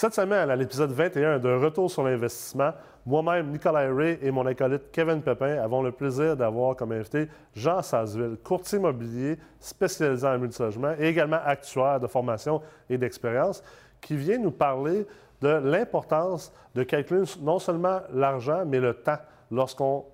[0.00, 2.70] Cette semaine, à l'épisode 21 de Retour sur l'investissement,
[3.04, 7.82] moi-même, Nicolas Ray et mon acolyte Kevin Pepin avons le plaisir d'avoir comme invité Jean
[7.82, 13.62] Sasseville, courtier immobilier spécialisé en multilogement et également actuaire de formation et d'expérience,
[14.00, 15.06] qui vient nous parler
[15.42, 19.18] de l'importance de calculer non seulement l'argent, mais le temps
[19.50, 20.06] lorsqu'on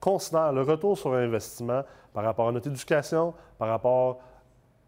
[0.00, 1.82] considère le retour sur l'investissement
[2.14, 4.22] par rapport à notre éducation, par rapport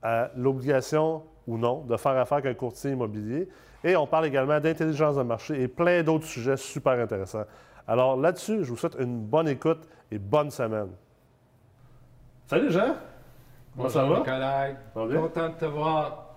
[0.03, 3.51] à l'obligation ou non de faire affaire avec un courtier immobilier.
[3.85, 7.45] Et on parle également d'intelligence de marché et plein d'autres sujets super intéressants.
[7.87, 10.89] Alors là-dessus, je vous souhaite une bonne écoute et bonne semaine.
[12.47, 12.95] Salut Jean!
[13.77, 14.25] Comment ça va?
[14.25, 15.21] Ça va bien?
[15.21, 16.35] Content de te voir.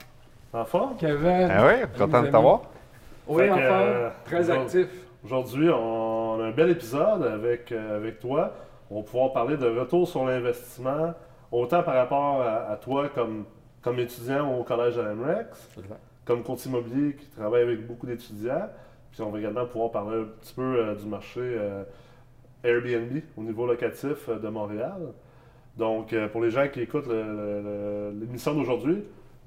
[0.52, 0.96] En forme?
[0.98, 1.48] Kevin.
[1.52, 2.62] Ah oui, content de t'avoir.
[3.28, 3.62] Oui, en forme.
[3.70, 4.88] euh, Très actif.
[5.24, 8.52] Aujourd'hui, on a un bel épisode avec, euh, avec toi.
[8.90, 11.14] On va pouvoir parler de retour sur l'investissement,
[11.52, 13.46] autant par rapport à, à toi comme,
[13.82, 15.70] comme étudiant au Collège de l'AMREX,
[16.30, 18.70] comme courtier immobilier qui travaille avec beaucoup d'étudiants.
[19.12, 21.84] Puis on va également pouvoir parler un petit peu euh, du marché euh,
[22.64, 25.12] Airbnb au niveau locatif euh, de Montréal.
[25.76, 29.04] Donc, pour les gens qui écoutent l'émission d'aujourd'hui,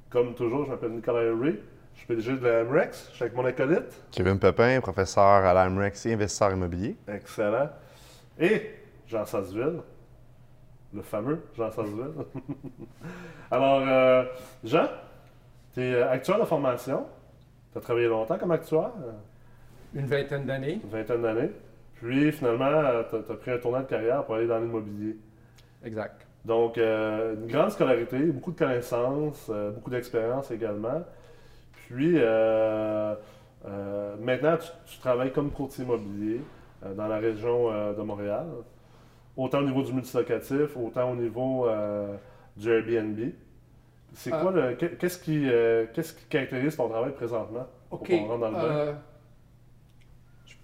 [0.09, 1.61] comme toujours, je m'appelle Nicolas Ray.
[1.95, 3.11] Je suis PDG de l'AMREX.
[3.11, 4.03] Je suis avec mon acolyte.
[4.11, 6.97] Kevin Pepin, professeur à l'AMREX et investisseur immobilier.
[7.07, 7.69] Excellent.
[8.41, 8.71] Et
[9.07, 9.83] Jean Sasseville,
[10.95, 12.15] le fameux Jean Sasseville.
[13.51, 14.27] Alors,
[14.65, 14.89] Jean,
[15.75, 17.05] tu es actuaire de formation.
[17.73, 19.13] Tu as travaillé longtemps comme actuaire, euh,
[19.95, 20.81] Une vingtaine d'années.
[20.83, 21.51] une vingtaine d'années.
[21.95, 22.71] Puis finalement,
[23.09, 25.17] tu as, pris un tournant de carrière pour aller dans l'immobilier.
[25.85, 26.27] Exact.
[26.45, 31.03] Donc, euh, une grande scolarité, beaucoup de connaissances, euh, beaucoup d'expérience également.
[31.87, 33.15] Puis, euh,
[33.67, 36.41] euh, maintenant, tu, tu travailles comme courtier immobilier
[36.85, 38.47] euh, dans la région euh, de Montréal,
[39.37, 42.17] autant au niveau du multilocatif, autant au niveau euh,
[42.57, 43.19] du Airbnb.
[44.15, 44.75] C'est quoi le.
[44.75, 47.67] qu'est- Qu'est-ce qui, euh, qu'est-ce qui caractérise ton travail présentement?
[47.91, 48.11] OK.
[48.29, 48.93] dans le euh,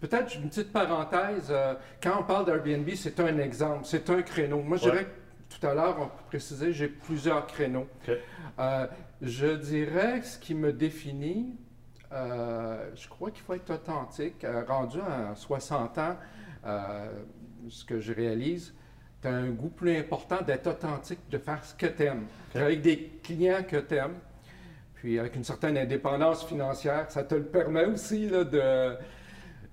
[0.01, 1.49] Peut-être une petite parenthèse.
[1.51, 4.63] euh, quand on parle d'Airbnb, c'est un exemple, c'est un créneau.
[4.63, 4.91] Moi, je Ouais.
[4.93, 7.89] dirais que tout à l'heure, on peut préciser, j'ai plusieurs créneaux.
[8.61, 8.87] Euh,
[9.23, 11.57] je dirais que ce qui me définit,
[12.13, 14.45] euh, je crois qu'il faut être authentique.
[14.45, 16.17] Euh, rendu à 60 ans,
[17.69, 18.75] ce que je réalise,
[19.21, 22.27] tu as un goût plus important d'être authentique, de faire ce que tu aimes.
[22.55, 24.19] Avec des clients que tu aimes,
[24.95, 28.97] puis avec une certaine indépendance financière, ça te le permet aussi là, de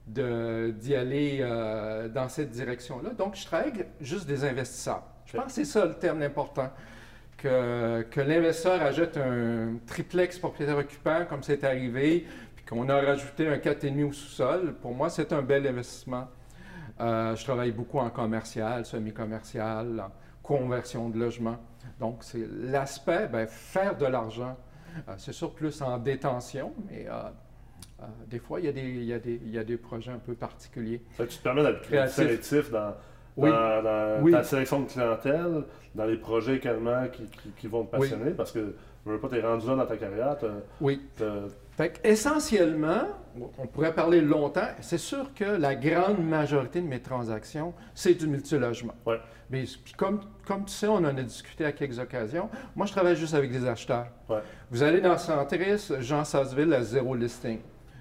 [0.07, 3.11] d'y aller euh, dans cette direction-là.
[3.11, 5.03] Donc, je travaille juste des investisseurs.
[5.25, 6.69] Je pense que c'est ça le terme important.
[7.37, 12.25] Que, que l'investisseur achète un triplex propriétaire occupant, comme c'est arrivé,
[12.55, 14.75] puis qu'on a rajouté un 4,5 au sous-sol.
[14.81, 16.27] Pour moi, c'est un bel investissement.
[16.99, 20.11] Euh, je travaille beaucoup en commercial, semi-commercial, en
[20.41, 21.57] conversion de logement.
[21.99, 24.55] Donc, c'est l'aspect, ben, faire de l'argent.
[25.09, 27.23] Euh, c'est sûr plus en détention, mais euh,
[28.27, 30.11] des fois, il y, a des, il, y a des, il y a des projets
[30.11, 31.01] un peu particuliers.
[31.17, 32.15] Ça tu te permets d'être Créatif.
[32.15, 32.93] sélectif dans,
[33.35, 33.49] Oui.
[33.49, 34.31] dans, dans Oui.
[34.31, 35.63] ta sélection de clientèle,
[35.95, 38.01] dans les projets également qui, qui- qui vont te Oui.
[38.09, 38.73] passionner, parce que
[39.05, 40.37] je veux pas, tu es rendu là dans ta carrière.
[40.79, 41.01] Oui.
[41.77, 43.01] Fait que, essentiellement,
[43.57, 44.67] on pourrait parler longtemps.
[44.79, 48.93] C'est sûr que la grande majorité de mes transactions, c'est du multilogement.
[49.05, 49.19] Ouais.
[49.49, 52.49] Mais puis comme, comme tu sais, on en a discuté à quelques occasions.
[52.75, 54.07] Moi, je travaille juste avec des acheteurs.
[54.29, 54.39] Ouais.
[54.71, 57.59] Vous allez dans Centris, Jean Sasseville à zéro listing.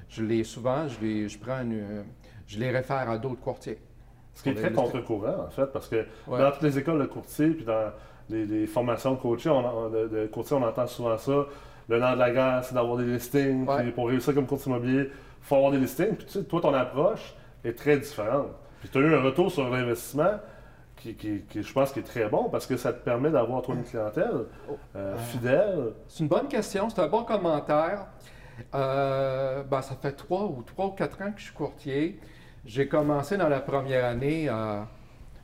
[0.09, 2.05] Je les souvent, je les, je prends une,
[2.47, 3.79] je les réfère à d'autres courtiers.
[4.35, 6.39] Ce qui est très contre-courant, en fait, parce que Ouais.
[6.39, 7.91] dans toutes les écoles de courtier, puis dans
[8.31, 11.47] les, les formations de coaching, on, en- de, de courtier, on entend souvent ça.
[11.89, 13.67] Le nom de la guerre, c'est d'avoir des listings.
[13.69, 13.83] Ouais.
[13.83, 16.15] Puis pour réussir comme courtier immobilier, il faut avoir des listings.
[16.17, 17.35] Puis tu sais, toi, ton approche
[17.65, 18.49] est très différente.
[18.81, 20.41] Puis tu as eu un retour sur l'investissement
[20.97, 23.61] qui, qui- qui, je pense, qui est très bon parce que ça te permet d'avoir,
[23.63, 24.47] toi, une clientèle
[24.97, 25.93] euh, fidèle.
[26.09, 28.07] C'est une bonne question, c'est un bon commentaire.
[28.75, 32.21] Euh, ben, ça fait trois ou trois ou quatre ans que je suis courtier.
[32.65, 34.87] J'ai commencé dans la première année à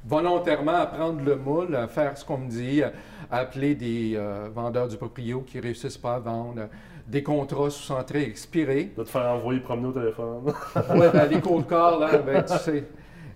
[0.04, 2.92] volontairement à prendre le moule, à faire ce qu'on me dit, à
[3.30, 6.68] appeler des euh, vendeurs du proprio qui réussissent pas à vendre,
[7.06, 8.92] des contrats sous-centrés expirés.
[8.96, 10.52] De te faire envoyer promener au téléphone.
[10.96, 12.84] Ouais, ben, les cold calls, là, ben, tu sais,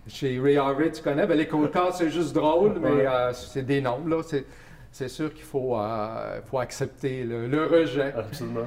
[0.07, 3.07] chez Ray Harvey, tu connais, ben, les cold calls, c'est juste drôle, mais Ouais.
[3.07, 4.23] euh, c'est des nombres, là.
[4.25, 4.45] C'est,
[4.93, 8.15] c'est sûr qu'il faut, euh, faut accepter le, le rejet.
[8.17, 8.61] Absolument.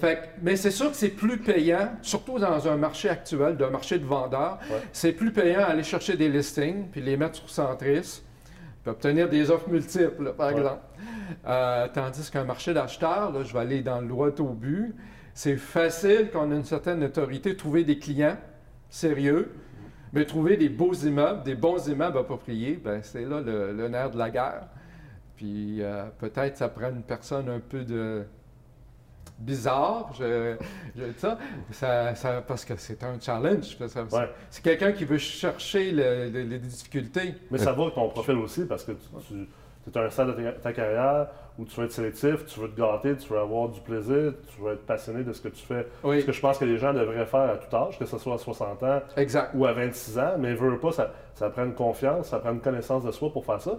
[0.00, 3.98] Fait mais c'est sûr que c'est plus payant, surtout dans un marché actuel, d'un marché
[3.98, 4.78] de vendeurs, Ouais.
[4.92, 8.22] c'est plus payant aller chercher des listings puis les mettre sur Centris,
[8.82, 10.52] puis obtenir des offres multiples, par Ouais.
[10.60, 10.80] exemple.
[11.46, 14.94] Euh, tandis qu'un marché d'acheteurs, je vais aller dans le droit au but,
[15.34, 18.36] c'est facile qu'on ait une certaine autorité, trouver des clients
[18.88, 19.52] sérieux,
[20.12, 24.10] mais trouver des beaux immeubles, des bons immeubles appropriés, ben, c'est là le, le nerf
[24.10, 24.62] de la guerre.
[25.36, 28.24] Puis euh, peut-être ça prend une personne un peu de
[29.40, 30.56] bizarre, je,
[30.96, 31.38] je ça,
[31.72, 33.76] ça, ça- parce que c'est un challenge.
[33.80, 34.30] Ouais.
[34.50, 37.34] C'est quelqu'un qui veut chercher le- le- les difficultés.
[37.50, 39.46] Mais ça va avec ton profil aussi parce que tu,
[39.90, 41.28] tu es un stade de ta, ta carrière
[41.58, 44.62] où tu veux être sélectif, tu veux te gâter, tu veux avoir du plaisir, tu
[44.62, 45.86] veux être passionné de ce que tu fais.
[46.04, 48.16] Oui, Ce que je pense que les gens devraient faire à tout âge, que ce
[48.18, 49.50] soit à 60 ans exact.
[49.54, 52.60] ou à 26 ans, mais veut pas, ça, ça prend une confiance, ça prend une
[52.60, 53.72] connaissance de soi pour faire ça.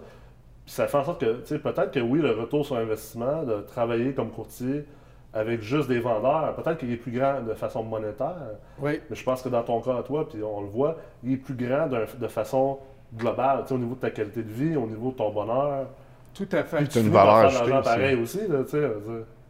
[0.64, 3.42] Puis ça fait en sorte que, tu sais, peut-être que oui, le retour sur investissement,
[3.42, 4.84] de travailler comme courtier
[5.34, 8.36] avec juste des vendeurs, peut-être qu'il est plus grand de façon monétaire,
[8.78, 11.32] Oui, mais je pense que dans ton cas à toi, puis on le voit, il
[11.34, 12.78] est plus grand de façon
[13.16, 15.86] globale, tu sais, au niveau de ta qualité de vie, au niveau de ton bonheur.
[16.34, 16.76] tout à fait.
[16.78, 17.82] Puis Tu une veux en valeur ajoutée aussi.
[17.82, 18.76] pareil aussi, là, tu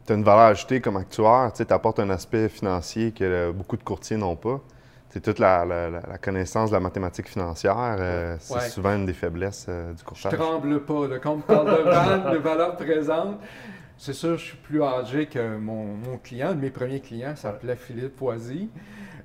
[0.09, 3.77] je as une valeur ajoutée comme actuaire, tu apportes un aspect financier que euh, beaucoup
[3.77, 4.59] de courtiers n'ont pas.
[5.11, 8.61] C'est toute la, la- la- la connaissance de la mathématique financière, euh, c'est Ouais.
[8.69, 10.33] souvent une des faiblesses euh, du Je courtage.
[10.39, 11.07] tremble pas.
[11.07, 11.19] Là.
[11.21, 11.83] Quand on me parle de
[12.25, 13.37] vente, de valeur présente,
[13.99, 16.49] c'est sûr, je suis plus âgé que mon, mon client.
[16.49, 18.69] Un de mes premiers clients s'appelait Philippe Poisy.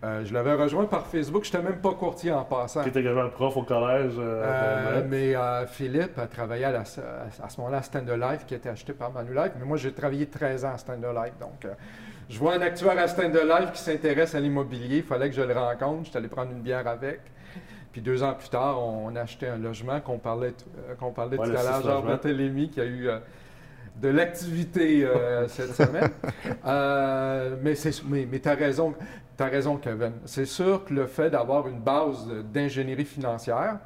[0.03, 1.43] Euh, je l'avais rejoint par Facebook.
[1.45, 2.83] Je n'étais même pas courtier en passant.
[2.83, 4.13] Qui était également prof au collège.
[4.19, 5.33] euh, Euh, mais
[5.67, 6.85] Philippe a travaillé à, la- à
[7.49, 9.53] ce moment-là à Stand Life qui a été acheté par Manulife.
[9.59, 11.33] Mais moi, j'ai travaillé 13 ans à Stand Life.
[11.39, 11.67] Donc,
[12.29, 14.97] je vois un actuaire à Stand Life qui s'intéresse à l'immobilier.
[14.97, 16.03] Il fallait que je le rencontre.
[16.03, 17.21] Je suis allé prendre une bière avec.
[17.91, 20.53] Puis deux ans plus tard, on a acheté un logement qu'on parlait,
[20.87, 22.01] euh, qu'on parlait Ouais, tout à l'heure, Jean.
[22.03, 23.17] Barthélemy, qui a eu euh,
[24.01, 26.09] de l'activité euh, cette semaine.
[26.65, 28.93] Euh, mais c'est- mais, mais tu as raison,
[29.39, 30.13] raison, Kevin.
[30.25, 33.79] C'est sûr que le fait d'avoir une base d'ingénierie financière,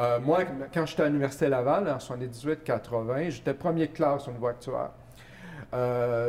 [0.00, 0.40] euh, moi,
[0.72, 4.90] quand j'étais à l'Université Laval, en 78-80, j'étais premier classe au niveau actuaire.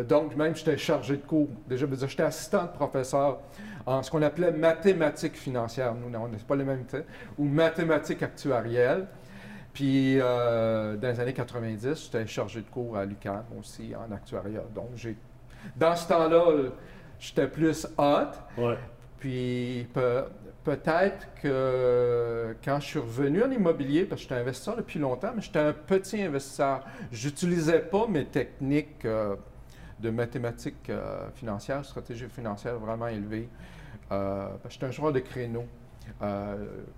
[0.07, 1.49] Donc, même, j'étais chargé de cours.
[1.67, 3.39] Déjà, j'étais assistant de professeur
[3.85, 5.93] en ce qu'on appelait mathématiques financières.
[5.93, 6.85] Nous, on n'est pas les mêmes,
[7.37, 9.05] ou mathématiques actuarielles.
[9.73, 14.61] Puis, euh, dans les années 90, j'étais chargé de cours à l'UQAM aussi en actuariat.
[14.75, 15.15] Donc, j'ai,
[15.75, 16.69] dans ce temps-là,
[17.19, 18.27] j'étais plus hot.
[18.57, 18.77] Ouais.
[19.19, 20.25] Puis pe-
[20.63, 25.41] peut-être que quand je suis revenu en immobilier, parce que j'étais investisseur depuis longtemps, mais
[25.41, 26.85] j'étais un petit investisseur.
[27.11, 29.35] J'utilisais pas mes techniques euh,
[29.99, 33.47] de mathématiques euh, financières, stratégie financière vraiment élevées.
[34.11, 35.65] Euh, parce que j'étais un joueur de créneau.
[36.19, 36.27] Bon,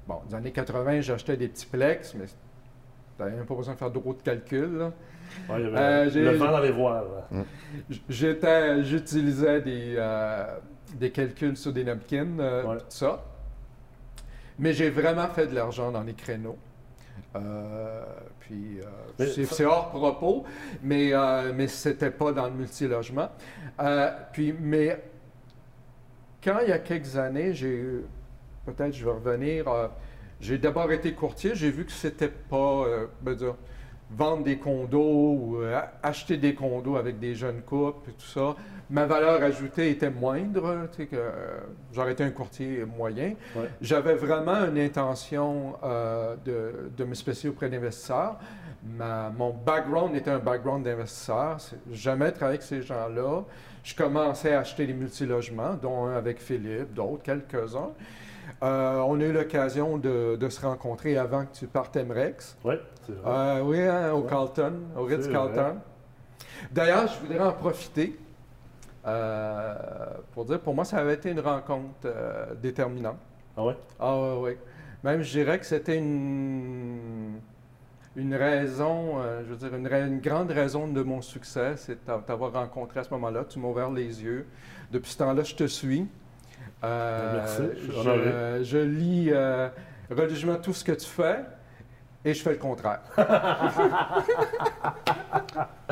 [0.08, 2.26] dans les années 80, j'achetais des petits plex, mais
[3.18, 4.78] t'avais même pas besoin de faire de calculs.
[4.78, 4.92] là.
[5.50, 7.06] Ouais, il y avait Euh, le vent dans les voiles.
[8.10, 10.46] J'étais, j'utilisais des, euh,
[10.96, 12.78] des calculs sur des napkins, euh, Ouais.
[12.78, 13.24] tout ça.
[14.60, 16.58] Mais j'ai vraiment fait de l'argent dans les créneaux.
[18.40, 18.80] Puis,
[19.18, 20.46] c'est, ça- hors propos,
[20.84, 21.12] mais,
[21.54, 23.30] mais c'était pas dans le multilogement.
[24.32, 25.02] Puis, mais
[26.44, 27.84] quand il y a quelques années, j'ai
[28.66, 29.66] peut-être je vais revenir,
[30.46, 33.56] j'ai d'abord été courtier, j'ai vu que c'était pas, euh, ben dire,
[34.12, 38.56] vendre des condos ou euh, acheter des condos avec des jeunes couples et tout ça.
[38.92, 41.60] Ma valeur ajoutée était moindre, tu sais, que euh,
[41.92, 43.34] j'aurais été un courtier moyen.
[43.56, 43.70] Ouais.
[43.82, 45.74] J'avais vraiment une intention
[46.46, 48.38] de, de me spécialiser auprès d'investisseurs.
[49.36, 51.58] Mon background était un background d'investisseur.
[51.92, 53.42] Jamais travaillé avec ces gens-là.
[53.84, 57.94] Je commençais à acheter des multilogements, dont un avec Philippe, d'autres, quelques-uns.
[58.64, 62.58] Euh, on a eu l'occasion de, de se rencontrer avant que tu partes MREX.
[62.64, 62.76] Oui,
[63.06, 63.32] c'est vrai.
[63.32, 64.22] Euh, oui, hein, au.
[64.24, 65.76] Carlton, au Ritz-Carlton.
[66.72, 68.18] D'ailleurs, je voudrais en profiter
[69.06, 69.76] euh,
[70.34, 72.08] pour dire, pour moi, ça avait été une rencontre
[72.62, 73.18] déterminante.
[73.58, 73.78] Ah ouais?
[74.00, 74.58] Ah oui, oui.
[75.04, 77.40] Même, je dirais que c'était une,
[78.16, 82.22] une raison, je veux dire, une, ra- une grande raison de mon succès, c'est t'a-
[82.26, 83.44] t'avoir rencontré à ce moment-là.
[83.48, 84.48] Tu m'as ouvert les yeux.
[84.92, 86.08] Depuis ce temps-là, je te suis.
[86.84, 88.20] Euh, Merci, je honoré.
[88.60, 89.70] je, je lis euh,
[90.10, 91.40] religieusement tout ce que tu fais
[92.26, 93.00] et je fais le contraire.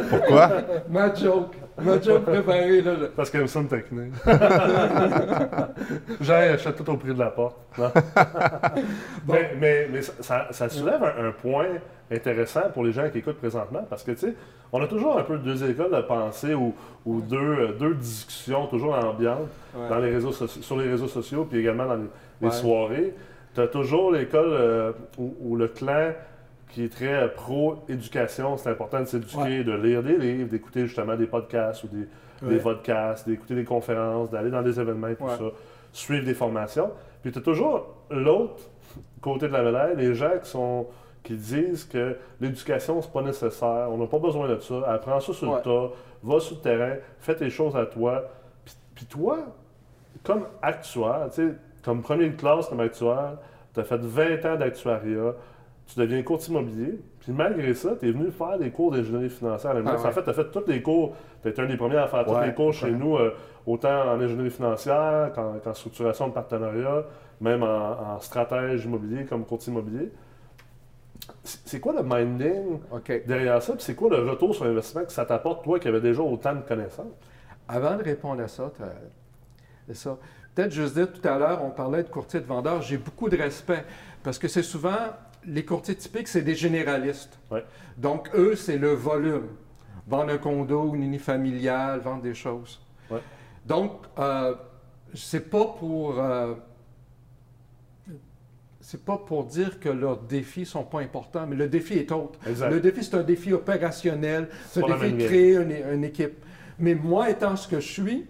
[0.10, 0.50] Pourquoi?
[0.90, 2.94] ma joke, ma joke préférée, là.
[3.00, 4.14] je- Parce qu'elle me sonne technique.
[6.22, 7.58] J'ai acheté tout au prix de la porte.
[9.28, 11.68] Mais, mais, mais ça- ça, ça soulève un, un point
[12.12, 14.34] intéressant pour les gens qui écoutent présentement parce que, tu sais,
[14.72, 16.74] on a toujours un peu deux écoles de pensée ou,
[17.06, 19.90] ou deux, euh, deux discussions toujours ambiantes Ouais.
[19.90, 22.02] dans les réseaux sur les réseaux sociaux puis également dans les,
[22.42, 22.54] les Ouais.
[22.54, 23.14] soirées.
[23.54, 26.12] Tu as toujours l'école euh, où le clan
[26.70, 31.16] qui est très euh, pro-éducation, c'est important de s'éduquer, de lire des livres, d'écouter justement
[31.16, 32.08] des podcasts ou des,
[32.42, 32.62] des Ouais.
[32.62, 35.38] podcasts, d'écouter des conférences, d'aller dans des événements et tout Ouais.
[35.38, 35.44] ça,
[35.92, 36.92] suivre des formations.
[37.22, 38.64] Puis tu as toujours l'autre
[39.22, 40.88] côté de la médaille, les gens qui sont
[41.24, 45.32] qui disent que l'éducation, c'est pas nécessaire, on n'a pas besoin de ça, apprends ça
[45.32, 48.26] sur le tas, va sur le terrain, fais tes choses à toi.
[48.66, 49.38] Puis, puis toi,
[50.22, 51.54] comme actuaire, tu sais,
[51.84, 53.38] comme premier de classe comme actuaire,
[53.74, 55.34] tu as fait 20 ans d'actuariat,
[55.86, 59.72] tu deviens courtier immobilier, puis malgré ça, tu es venu faire des cours d'ingénierie financière
[59.72, 59.82] à.
[59.86, 60.06] Ah ouais.
[60.06, 62.26] En fait, tu as fait tous les cours, tu été un des premiers à faire
[62.26, 63.36] tous les cours chez nous, euh,
[63.66, 67.04] autant en ingénierie financière qu'en structuration de partenariat,
[67.42, 70.12] même en, en stratège immobilier comme courtier immobilier.
[71.44, 72.80] C'est quoi le minding
[73.26, 76.02] derrière ça, puis c'est quoi le retour sur investissement que ça t'apporte, toi qui avais
[76.02, 77.14] déjà autant de connaissances?
[77.68, 78.72] Avant de répondre à ça,
[79.94, 80.18] ça.
[80.56, 82.82] Peut-être juste dire tout à l'heure, on parlait de courtier de vendeur.
[82.82, 83.84] J'ai beaucoup de respect
[84.22, 84.98] parce que c'est souvent
[85.46, 87.40] les courtiers typiques, c'est des généralistes.
[87.52, 87.64] Ouais.
[87.98, 89.48] Donc eux, c'est le volume.
[90.08, 92.82] Vendre un condo, une unifamiliale, vendre des choses.
[93.10, 93.22] Ouais.
[93.66, 94.54] Donc, euh,
[95.14, 96.56] c'est pas pour euh,
[98.82, 102.38] c'est pas pour dire que leurs défis sont pas importants, mais le défi est autre.
[102.46, 102.70] Exact.
[102.70, 106.44] Le défi, c'est un défi opérationnel, c'est un défi de créer une, une équipe.
[106.80, 108.26] Mais moi, étant ce que je suis,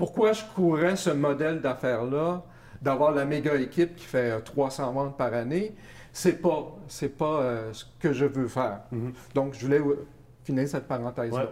[0.00, 2.42] pourquoi je courrais ce modèle d'affaires-là,
[2.80, 5.74] d'avoir la méga équipe qui fait euh, 300 ventes par année,
[6.10, 8.80] c'est pas, c'est pas euh, ce que je veux faire.
[8.92, 9.12] Mhm.
[9.34, 10.06] Donc, je voulais euh,
[10.42, 11.44] finir cette parenthèse-là.
[11.44, 11.50] Ouais.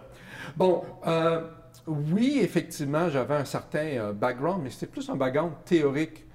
[0.57, 1.41] Bon, euh,
[1.85, 6.25] oui, effectivement, j'avais un certain euh, background, mais c'était plus un background théorique.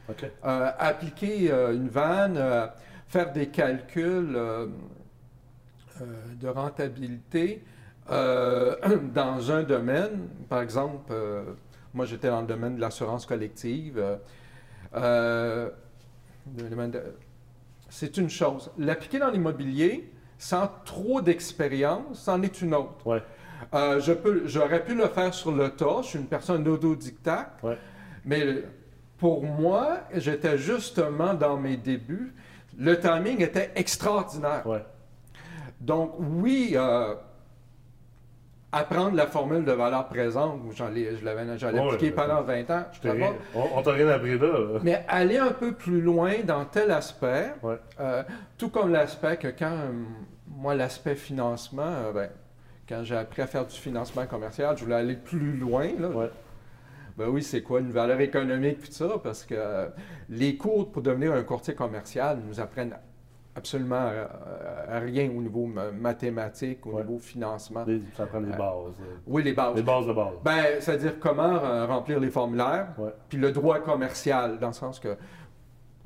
[0.44, 2.68] Euh, appliquer euh, une vanne, euh,
[3.08, 4.66] faire des calculs euh,
[6.00, 6.04] euh,
[6.40, 7.64] de rentabilité
[8.08, 8.76] euh,
[9.14, 10.28] dans un domaine.
[10.48, 11.42] Par exemple, euh,
[11.94, 13.98] moi j'étais dans le domaine de l'assurance collective.
[13.98, 14.16] euh,
[14.96, 15.70] euh,
[16.46, 17.00] de-
[17.88, 18.70] C'est une chose.
[18.78, 23.06] L'appliquer dans l'immobilier sans trop d'expérience, c'en est une autre.
[23.06, 23.22] Ouais.
[23.72, 26.02] Euh, je peux, j'aurais pu le faire sur le tas.
[26.02, 27.62] Je suis une personne autodidacte.
[27.62, 27.78] Ouais.
[28.24, 28.64] Mais
[29.16, 32.34] pour moi, j'étais justement dans mes débuts.
[32.76, 34.66] Le timing était extraordinaire.
[34.66, 34.84] Ouais.
[35.80, 37.14] Donc, oui, euh,
[38.76, 42.68] apprendre la formule de valeur présente, j'en ai- je l'avais j'en ai appliqué pendant 20
[42.70, 44.46] ans, Je rien- on t'a rien appris là.
[44.46, 44.78] là.
[44.82, 47.78] Mais aller un peu plus loin dans tel aspect, Ouais.
[48.00, 48.22] euh,
[48.58, 49.92] tout comme l'aspect que quand, euh,
[50.48, 52.28] moi, l'aspect financement, euh, ben,
[52.88, 55.88] quand j'ai appris à faire du financement commercial, je voulais aller plus loin.
[55.98, 56.08] Là.
[56.08, 56.30] Ouais.
[57.16, 59.88] Ben oui, c'est quoi une valeur économique puis tout ça, parce que
[60.28, 62.96] les cours pour devenir un courtier commercial nous apprennent
[63.56, 64.26] absolument euh,
[64.88, 67.02] à rien au niveau ma- mathématique, au Ouais.
[67.02, 67.84] niveau financement.
[67.86, 68.56] Les- ça prend les Ouais.
[68.56, 68.94] bases.
[69.00, 69.76] euh, Oui, les bases.
[69.76, 70.34] Les bases de base.
[70.44, 72.88] Ben, c'est-à-dire comment euh, remplir les formulaires,
[73.28, 75.16] puis le droit commercial, dans le sens que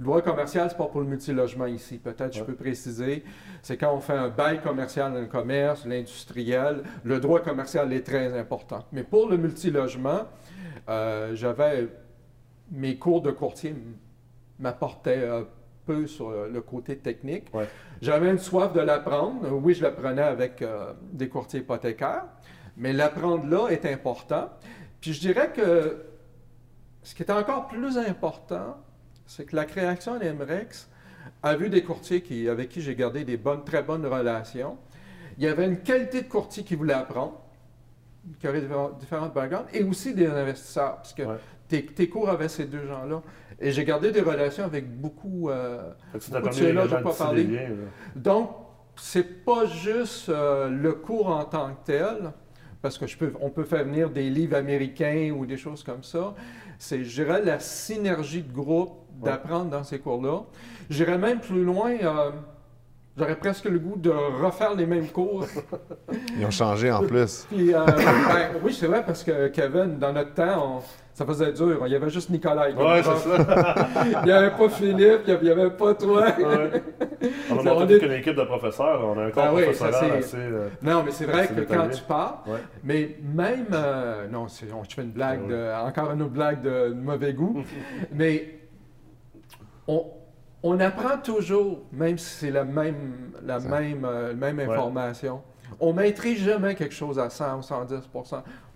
[0.00, 1.98] le droit commercial, c'est pas pour le multilogement ici.
[1.98, 2.46] Peut-être je Ouais.
[2.46, 3.24] peux préciser.
[3.62, 8.06] C'est quand on fait un bail commercial dans le commerce, l'industriel, le droit commercial est
[8.06, 8.84] très important.
[8.92, 10.20] Mais pour le multilogement,
[10.88, 11.88] euh, j'avais
[12.70, 13.74] mes cours de courtier
[14.60, 15.26] m'apportaient
[15.88, 17.46] peu sur le côté technique.
[17.54, 17.66] Ouais.
[18.02, 19.48] J'avais une soif de l'apprendre.
[19.50, 22.24] Oui, je l'apprenais avec euh, des courtiers hypothécaires,
[22.76, 24.50] mais l'apprendre là est important.
[25.00, 26.04] Puis je dirais que
[27.02, 28.76] ce qui est encore plus important,
[29.26, 30.88] c'est que la création d'Emrex
[31.42, 34.76] a vu des courtiers qui, avec qui j'ai gardé des bonnes, très bonnes relations.
[35.38, 37.40] Il y avait une qualité de courtier qui voulait apprendre,
[38.40, 41.36] qui avait différents- différentes backgrounds, et aussi des investisseurs, parce que Ouais.
[41.68, 43.22] tes, tes cours avaient ces deux gens-là.
[43.60, 45.50] Et j'ai gardé des relations avec beaucoup.
[45.50, 47.44] euh, beaucoup de ceux-là, de pas parlé.
[47.44, 47.68] liens.
[48.14, 48.50] Donc,
[48.96, 52.32] c'est pas juste euh, le cours en tant que tel,
[52.82, 56.02] parce que je peux, on peut faire venir des livres américains ou des choses comme
[56.04, 56.34] ça.
[56.78, 59.30] C'est, je dirais, la synergie de groupe Ouais.
[59.32, 60.42] d'apprendre dans ces cours-là.
[60.88, 61.90] J'irais même plus loin.
[62.00, 62.30] euh,
[63.16, 65.44] J'aurais presque le goût de refaire les mêmes cours.
[66.38, 67.44] Ils ont changé en plus.
[67.50, 70.82] Puis, euh, ben, oui, c'est vrai, parce que Kevin, dans notre temps, on-
[71.18, 71.82] ça faisait dur.
[71.84, 72.70] Il y avait juste Nicolas.
[72.70, 73.74] Ouais, c'est ça.
[74.22, 76.26] Il n'y avait pas Philippe, il n'y avait pas toi.
[76.38, 76.82] Ouais.
[77.50, 79.00] On a monté est- une équipe de professeurs.
[79.04, 80.36] On a un corps Ben oui, ça, assez.
[80.36, 82.02] euh, Non, mais c'est vrai que quand tu
[82.46, 82.60] Ouais.
[82.84, 85.48] mais même, euh, non, c'est- on- je fais une blague, Ouais.
[85.48, 87.64] de- encore une autre blague de mauvais goût,
[88.14, 88.60] mais
[89.88, 90.04] on,
[90.62, 95.42] on apprend toujours, même si c'est la même, la même, euh, même information.
[95.80, 98.08] On maîtrise jamais quelque chose à 100 ou 110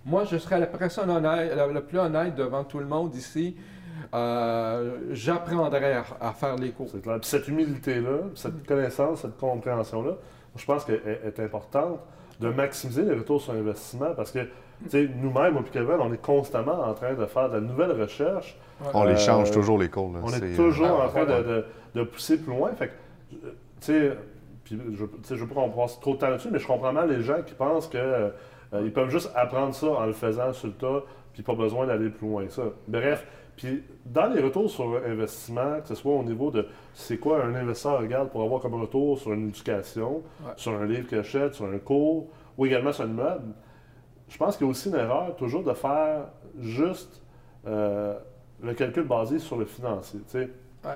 [0.05, 3.55] Moi, je serais la personne honnête, la, la plus honnête devant tout le monde ici.
[4.13, 6.87] Euh, J'apprendrai à, à faire les cours.
[6.91, 7.19] C'est clair.
[7.19, 10.11] Puis cette humilité-là, cette connaissance, cette compréhension-là,
[10.55, 11.99] je pense qu'elle est est importante
[12.39, 16.21] de maximiser les retours sur investissement parce que tu sais, nous-mêmes, au Kevin, on est
[16.21, 18.57] constamment en train de faire de la nouvelle recherche.
[18.93, 20.11] On les Euh, change toujours, les cours.
[20.11, 20.19] là.
[20.23, 21.43] On est euh, toujours ah, en train de, ouais.
[21.43, 22.71] de- de pousser plus loin.
[22.73, 22.91] Fait que,
[23.45, 24.17] euh, tu sais,
[24.65, 27.09] puis je ne veux pas qu'on passe trop de temps là-dessus, mais je comprends mal
[27.09, 28.29] les gens qui pensent que euh,
[28.81, 31.03] ils peuvent juste apprendre ça en le faisant sur le tas,
[31.33, 32.63] puis pas besoin d'aller plus loin que ça.
[32.87, 33.25] Bref,
[33.55, 37.53] puis dans les retours sur investissement, que ce soit au niveau de c'est quoi un
[37.55, 40.53] investisseur regarde pour avoir comme retour sur une éducation, Ouais.
[40.55, 42.27] sur un livre qu'il achète, sur un cours,
[42.57, 43.53] ou également sur un immeuble,
[44.29, 46.25] je pense qu'il y a aussi une erreur toujours de faire
[46.59, 47.21] juste
[47.67, 48.17] euh,
[48.61, 50.19] le calcul basé sur le financier.
[50.33, 50.91] Ouais.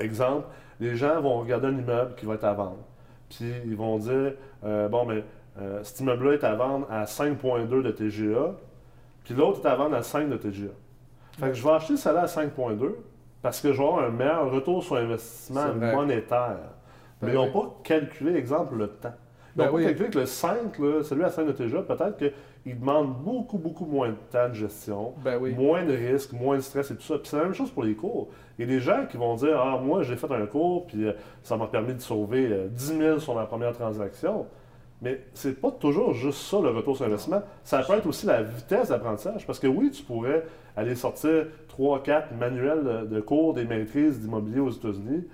[0.00, 0.46] Exemple,
[0.80, 2.84] les gens vont regarder un immeuble qui va être à vendre.
[3.30, 4.34] Puis ils vont dire,
[4.64, 5.24] euh, bon, mais
[5.60, 8.54] euh, cet immeuble-là est à vendre à 5,2 de TGA,
[9.24, 10.68] puis l'autre est à vendre à 5 de TGA.
[11.38, 12.94] Fait que je vais acheter celle-là à 5,2
[13.42, 16.58] parce que je vais avoir un meilleur retour sur investissement monétaire.
[17.20, 17.52] Ben Mais ils n'ont oui.
[17.52, 19.14] pas calculé, exemple, le temps.
[19.54, 19.82] Ils Ben n'ont oui.
[19.82, 23.58] pas calculé que le 5, là, celui à 5 de TGA, peut-être qu'il demande beaucoup,
[23.58, 25.12] beaucoup moins de temps de gestion.
[25.24, 25.54] Ben oui.
[25.54, 27.18] Moins de risques, moins de stress et tout ça.
[27.18, 28.28] Puis c'est la même chose pour les cours.
[28.58, 31.06] Il y a des gens qui vont dire Ah, moi, j'ai fait un cours, puis
[31.08, 34.46] euh, ça m'a permis de sauver euh, 10 000 sur ma première transaction.
[35.02, 37.42] Mais c'est pas toujours juste ça le retour sur investissement.
[37.64, 39.44] Ça peut être aussi la vitesse d'apprentissage.
[39.46, 40.44] Parce que oui, tu pourrais
[40.76, 45.26] aller sortir 3-4 manuels de- cours des maîtrises d'immobilier aux États-Unis.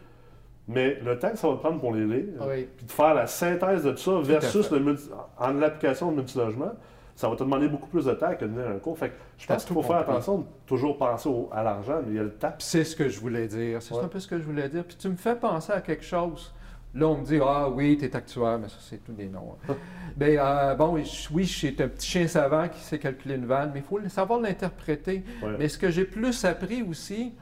[0.68, 2.66] Mais le temps que ça va te prendre pour les lire, Oui.
[2.76, 4.74] puis de faire la synthèse de tout ça versus fait.
[4.78, 5.08] le multi-
[5.38, 6.72] en l'application de multilogement,
[7.14, 8.96] ça va te demander beaucoup plus de temps que de donner un cours.
[8.98, 12.12] Fait que je pense qu'il faut faire attention de toujours penser au- à l'argent, mais
[12.12, 12.52] il y a le temps.
[12.58, 13.80] C'est ce que je voulais dire.
[13.82, 14.00] C'est Ouais.
[14.04, 14.84] un peu ce que je voulais dire.
[14.84, 16.52] Puis tu me fais penser à quelque chose.
[16.98, 19.56] Là, on me dit Ah oui, tu es actuaire, mais ça, c'est tous des noms.
[19.68, 19.74] hein.
[20.16, 21.04] Ben, euh, bon, oui,
[21.52, 25.22] suis un petit chien savant qui sait calculer une vanne, mais il faut savoir l'interpréter.
[25.42, 25.54] Ouais.
[25.60, 27.32] Mais ce que j'ai plus appris aussi,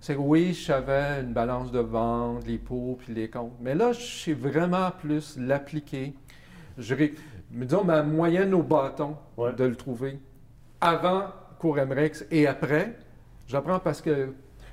[0.00, 3.52] c'est que oui, je savais une balance de vente, les pots puis les comptes.
[3.60, 6.14] Mais là, je sais vraiment plus l'appliquer.
[6.78, 6.94] Je
[7.52, 9.52] mais disons, ma moyenne au bâton Ouais.
[9.52, 10.18] de le trouver
[10.80, 11.26] avant
[11.60, 12.96] cours MREX et après.
[13.46, 14.32] J'apprends parce que,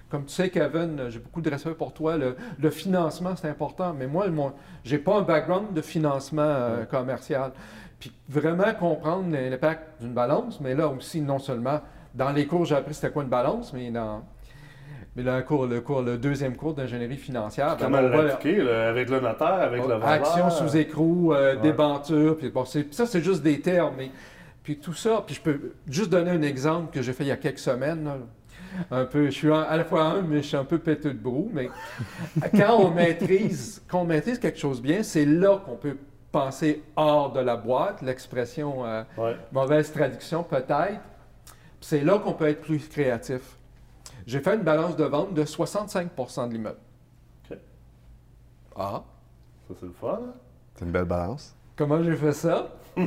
[0.09, 2.17] comme tu sais, Kevin, j'ai beaucoup de respect pour toi.
[2.17, 3.93] Le, le financement, c'est important.
[3.97, 7.51] Mais moi, mon, j'ai pas un background de financement euh, commercial.
[7.99, 11.81] Puis vraiment comprendre l'impact d'une balance, mais là aussi, non seulement
[12.13, 14.23] dans les cours, j'ai appris c'était quoi une balance, mais dans.
[15.15, 18.61] Mais là, un cours, le, cours, le deuxième cours d'ingénierie financière, ben, Comment va- l'appliquer
[18.61, 20.07] là, avec le notaire, avec le vendeur?
[20.07, 21.61] Action sous écrou, euh, Ouais.
[21.61, 24.11] débenture, puis bon, ça c'est juste des termes, mais
[24.61, 27.31] puis tout ça, puis je peux juste donner un exemple que j'ai fait il y
[27.31, 28.05] a quelques semaines.
[28.05, 28.17] là.
[28.91, 31.19] Un peu, je suis à la fois un, mais je suis un peu péteux de
[31.19, 31.69] brou, mais
[32.55, 35.97] quand on maîtrise, quand on maîtrise quelque chose bien, c'est là qu'on peut
[36.31, 39.35] penser hors de la boîte, l'expression euh, Ouais.
[39.51, 40.99] mauvaise traduction peut-être.
[41.45, 43.57] Puis C'est là qu'on peut être plus créatif.
[44.25, 46.77] J'ai fait une balance de vente de 65% de l'immeuble.
[47.49, 47.57] OK.
[48.75, 49.03] Ah,
[49.67, 50.19] Ça, c'est le fun.
[50.21, 50.33] hein?
[50.75, 51.55] C'est une belle balance.
[51.75, 52.67] comment j'ai fait ça?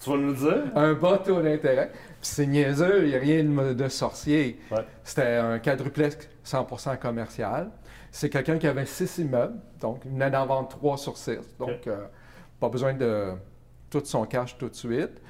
[0.00, 0.72] Tu vas nous le dire?
[0.76, 1.90] un bas taux d'intérêt.
[1.92, 4.60] Puis c'est niaiseux, il n'y a rien de, de sorcier.
[4.70, 4.84] Ouais.
[5.04, 7.70] C'était un quadruplex 100% commercial.
[8.10, 11.38] C'est quelqu'un qui avait six immeubles, donc il venait d'en vendre trois sur six.
[11.58, 12.06] Donc, euh,
[12.58, 13.32] pas besoin de
[13.90, 15.20] tout son cash tout de suite.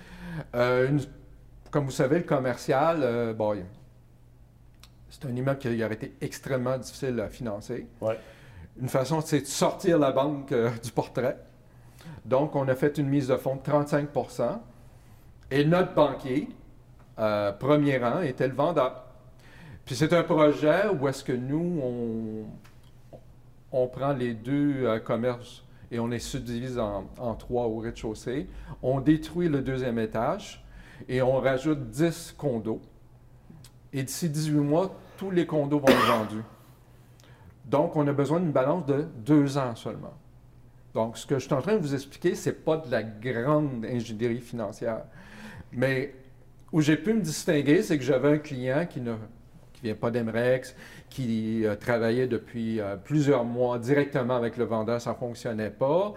[0.55, 1.01] Euh, une-
[1.71, 3.57] comme vous savez, le commercial, euh, bon,
[5.11, 7.87] c'est un immeuble qui aurait été extrêmement difficile à financer.
[8.01, 8.19] Ouais.
[8.81, 11.37] Une façon, c'est de sortir la banque du portrait.
[12.25, 14.59] Donc, on a fait une mise de fonds de 35%
[15.51, 16.49] et notre banquier,
[17.19, 19.05] euh, premier rang, était le vendeur.
[19.85, 22.45] Puis c'est un projet où est-ce que nous,
[23.73, 28.47] on, prend les deux euh, commerces et on les subdivise en, en trois au rez-de-chaussée.
[28.83, 30.63] On détruit le deuxième étage
[31.09, 32.83] et on rajoute 10 condos.
[33.95, 36.45] Et d'ici 18 mois, tous les condos vont être vendus.
[37.65, 40.15] Donc, on a besoin d'une balance de deux ans seulement.
[40.99, 43.05] Donc, ce que je suis en train de vous expliquer, ce n'est pas de la
[43.05, 45.03] grande ingénierie financière.
[45.71, 46.13] Mais
[46.73, 49.15] où j'ai pu me distinguer, c'est que j'avais un client qui ne
[49.75, 50.75] qui vient pas d'Emrex,
[51.09, 56.15] qui euh, travaillait depuis euh, plusieurs mois directement avec le vendeur, ça ne fonctionnait pas,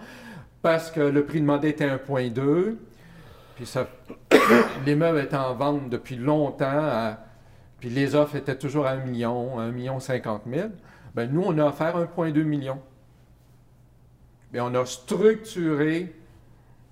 [0.62, 2.74] parce que le prix demandé était 1,2,
[3.54, 3.72] puis
[4.84, 7.16] l'immeuble était en vente depuis longtemps,
[7.78, 10.70] puis les offres étaient toujours à 1 million, 1 million 50 000.
[11.14, 12.80] Ben, nous, on a offert 1,2 million.
[14.52, 16.14] Mais on a structuré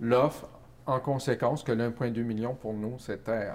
[0.01, 0.47] l'offre
[0.87, 3.51] en conséquence que le 1,2 million pour nous, c'était euh,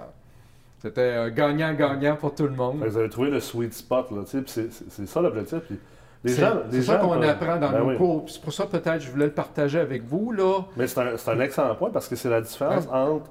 [0.78, 2.78] c'était euh, gagnant-gagnant pour tout le monde.
[2.84, 5.58] Vous avez trouvé le sweet spot, là, tu sais, puis c'est- ça l'objectif.
[5.66, 5.78] puis
[6.24, 7.96] Les C'est ça qu'on peuvent- apprend dans Ben nos oui.
[7.96, 8.24] cours.
[8.28, 10.32] C'est pour ça peut-être je voulais le partager avec vous.
[10.32, 10.60] Là.
[10.76, 13.30] Mais c'est un, un excellent point parce que c'est la différence entre,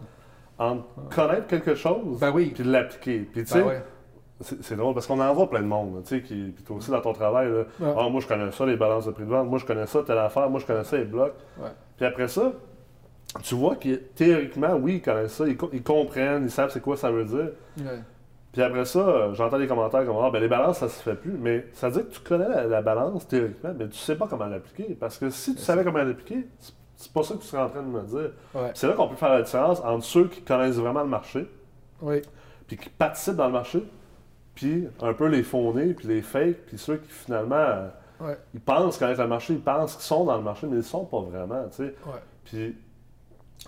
[0.58, 2.52] entre connaître quelque chose Ben oui.
[2.56, 3.20] puis l'appliquer.
[3.32, 3.84] Puis tu sais, Ben ouais.
[4.41, 6.91] C'est drôle parce qu'on en voit plein de monde, tu sais, qui, puis toi aussi
[6.91, 7.93] dans ton travail, là, Ouais.
[7.98, 10.04] Ah, moi je connais ça, les balances de prix de vente, moi je connais ça,
[10.04, 11.34] telle affaire, moi je connais ça, les blocs.
[11.58, 11.69] Ouais.
[11.95, 12.52] Puis après ça,
[13.43, 16.82] tu vois que théoriquement, oui, ils connaissent ça, ils, co- ils comprennent, ils savent c'est
[16.82, 17.50] quoi ça veut dire.
[17.80, 18.00] Ouais.
[18.52, 21.15] Puis après ça, euh, j'entends des commentaires comme Ah, ben les balances, ça se fait
[21.15, 21.32] plus.
[21.38, 24.28] Mais ça veut dire que tu connais la, la balance théoriquement, mais tu sais pas
[24.28, 24.95] comment l'appliquer.
[25.00, 27.82] Parce que si tu savais comment l'appliquer, c'est- pas ça que tu serais en train
[27.84, 28.32] de me dire.
[28.74, 31.45] C'est là qu'on peut faire la différence entre ceux qui connaissent vraiment le marché,
[32.02, 32.21] Oui.
[32.67, 33.84] puis qui participent dans le marché,
[34.56, 37.89] puis un peu les fondés, puis les fakes, puis ceux qui finalement,
[38.22, 38.38] Ouais.
[38.54, 40.82] ils pensent connaître le marché, ils pensent qu'ils sont dans le marché, mais ils ne
[40.84, 41.84] sont pas vraiment, tu sais.
[42.06, 42.22] Ouais.
[42.46, 42.76] Puis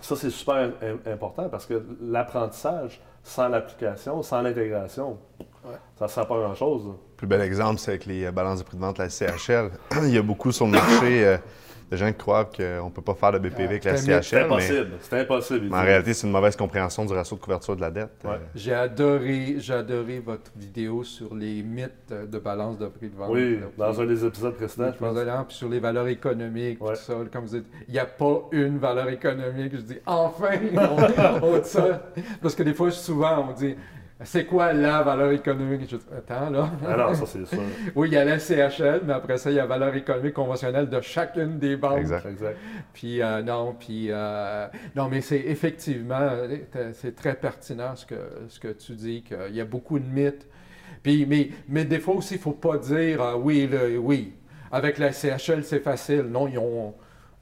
[0.00, 5.18] ça, c'est super im- important parce que l'apprentissage, sans l'application, sans l'intégration,
[5.64, 5.74] Ouais.
[5.98, 6.94] ça ne sert pas à grand-chose.
[7.18, 9.70] plus bel exemple, c'est avec les euh, balances de prix de vente de la CHL.
[10.04, 11.36] Il y a beaucoup sur le marché euh,
[11.90, 14.22] de gens qui croient qu'on ne peut pas faire de BPV avec la c'est.
[14.22, 14.90] C'est CHL, mais, impossible.
[15.00, 15.66] C'est impossible.
[15.70, 18.10] mais en réalité, c'est une mauvaise compréhension du ratio de couverture de la dette.
[18.24, 18.30] Ouais.
[18.32, 23.16] Euh, J'ai adoré, j'ai adoré votre vidéo sur les mythes de balance de prix de
[23.16, 23.30] vente.
[23.30, 25.14] Oui, là, dans puis- un des épisodes précédents, je pense.
[25.16, 26.94] Puis puis sur les valeurs économiques, Ouais.
[26.94, 29.72] tout ça, comme vous dites, il n'y a pas une valeur économique.
[29.74, 30.50] Je dis, enfin,
[31.42, 32.02] on, on dit ça.
[32.42, 33.76] Parce que des fois, souvent, on dit,
[34.24, 35.82] c'est quoi la valeur économique?
[35.88, 36.70] Je dis, attends, là.
[36.86, 37.58] Ah non, ça, c'est sûr.
[37.94, 40.34] Oui, il y a la CHL, mais après ça, il y a la valeur économique
[40.34, 41.98] conventionnelle de chacune des banques.
[41.98, 42.26] Exact.
[42.26, 42.56] Exact.
[42.92, 46.56] Puis euh, non, puis euh, non, mais c'est effectivement, euh,
[46.94, 48.16] c'est très pertinent ce que,
[48.48, 50.48] ce que tu dis, qu'il y a beaucoup de mythes.
[51.02, 54.34] Puis, mais, mais des fois aussi, il ne faut pas dire, ah oui, là, oui,
[54.72, 56.22] avec la CHL, c'est facile.
[56.22, 56.92] Non, ils ont,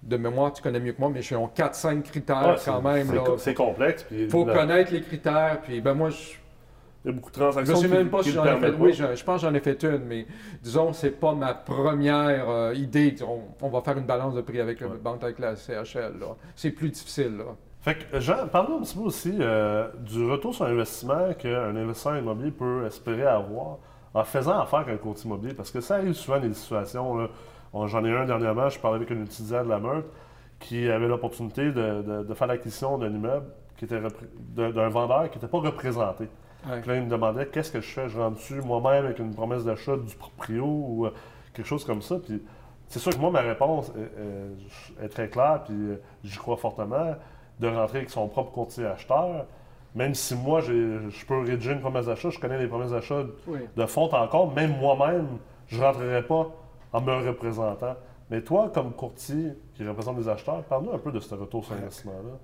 [0.02, 3.06] de mémoire, tu connais mieux que moi, mais ils ont 4-5 critères Ouais, quand même.
[3.38, 4.02] c'est complexe.
[4.02, 5.60] puis Il faut la- connaître les critères.
[5.62, 6.16] Puis ben moi, je
[7.06, 8.72] Il y a beaucoup de je ne transactions sais même pas si j'en ai fait.
[8.80, 10.26] Oui, je, je pense que j'en ai fait une, mais
[10.60, 13.14] disons, c'est pas ma première euh, idée.
[13.24, 14.88] On, on va faire une balance de prix avec, Ouais.
[14.88, 16.14] une banque avec la CHL.
[16.56, 17.36] C'est plus difficile.
[17.38, 17.44] Là.
[17.80, 22.18] Fait que, Jean, parle-nous un petit peu aussi euh, du retour sur investissement qu'un investisseur
[22.18, 23.78] immobilier peut espérer avoir
[24.12, 25.54] en faisant affaire avec un courtier immobilier.
[25.54, 27.28] Parce que ça arrive souvent des situations.
[27.86, 30.06] J'en ai un dernièrement, je parlais avec un étudiant de la Meurthe
[30.58, 34.00] qui avait l'opportunité de, de- de faire l'acquisition d'un immeuble qui était
[34.56, 36.28] d'un vendeur qui n'était pas représenté.
[36.66, 36.81] Ouais.
[36.81, 38.09] Puis là, il me demandait qu'est-ce que je fais?
[38.09, 41.11] Je rentre dessus moi-même avec une promesse d'achat du proprio ou euh,
[41.55, 42.16] quelque chose comme ça?
[42.24, 42.42] Puis
[42.88, 43.92] c'est sûr que moi, ma réponse
[45.02, 47.16] est, très claire, puis euh, j'y crois fortement,
[47.59, 49.46] de rentrer avec son propre courtier acheteur.
[49.94, 53.61] Même si moi, je peux rédiger une promesse d'achat, je connais les promesses d'achat Oui.
[53.74, 55.26] de fond encore, même moi-même,
[55.68, 56.50] je ne rentrerai pas
[56.92, 57.96] en me représentant.
[58.31, 61.74] Mais toi, comme courtier qui représente des acheteurs, parle-nous un peu de ce retour sur
[61.74, 62.38] investissement-là.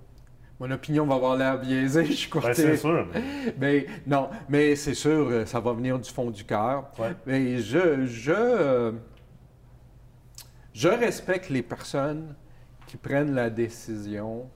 [0.62, 2.54] Mon opinion va avoir l'air biaisée, je suis Ben, courtier.
[2.54, 3.04] c'est sûr.
[3.58, 6.84] mais non, mais c'est sûr, euh, ça va venir du fond du cœur.
[7.00, 7.16] Ouais.
[7.26, 8.92] Mais je, je, euh,
[10.72, 12.36] je respecte les personnes
[12.86, 14.48] qui prennent la décision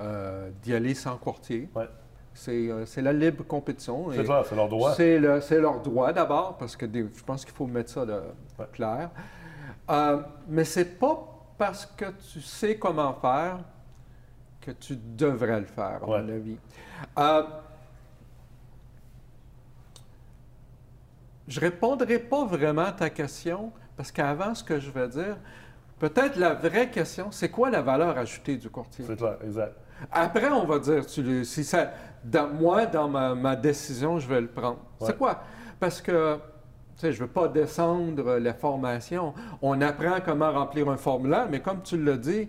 [0.00, 1.68] euh, d'y aller sans courtier.
[1.76, 1.88] Ouais.
[2.34, 4.10] C'est euh, la libre compétition.
[4.10, 4.94] C'est ça, c'est leur droit.
[4.94, 8.14] C'est le- leur droit d'abord, parce que des- je pense qu'il faut mettre ça de,
[8.58, 8.66] Ouais.
[8.72, 9.10] clair.
[9.88, 11.24] Euh, mais c'est pas
[11.56, 13.60] parce que tu sais comment faire
[14.62, 16.22] que tu devrais le faire, à Ouais.
[16.22, 16.56] mon avis.
[17.18, 17.42] Euh,
[21.48, 25.36] je répondrai pas vraiment à ta question, parce qu'avant, ce que je vais dire,
[25.98, 29.04] peut-être la vraie question, c'est quoi la valeur ajoutée du courtier?
[29.06, 29.76] C'est clair, exact.
[30.10, 31.90] Après, on va dire, tu si ça,
[32.24, 34.78] dans, moi, dans ma, ma décision, je vais le prendre.
[35.00, 35.06] Ouais.
[35.08, 35.42] C'est quoi?
[35.78, 36.36] Parce que,
[36.96, 39.34] tu sais, je ne veux pas descendre la formation.
[39.60, 42.48] On apprend comment remplir un formulaire, mais comme tu l'as dit,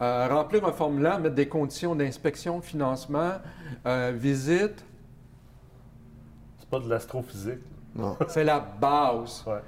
[0.00, 3.32] euh, remplir un formulaire, mettre des conditions d'inspection, financement,
[3.86, 4.84] euh, visite,
[6.58, 7.60] C'est pas de l'astrophysique.
[7.94, 8.16] non.
[8.28, 9.44] c'est la base.
[9.46, 9.60] Ouais.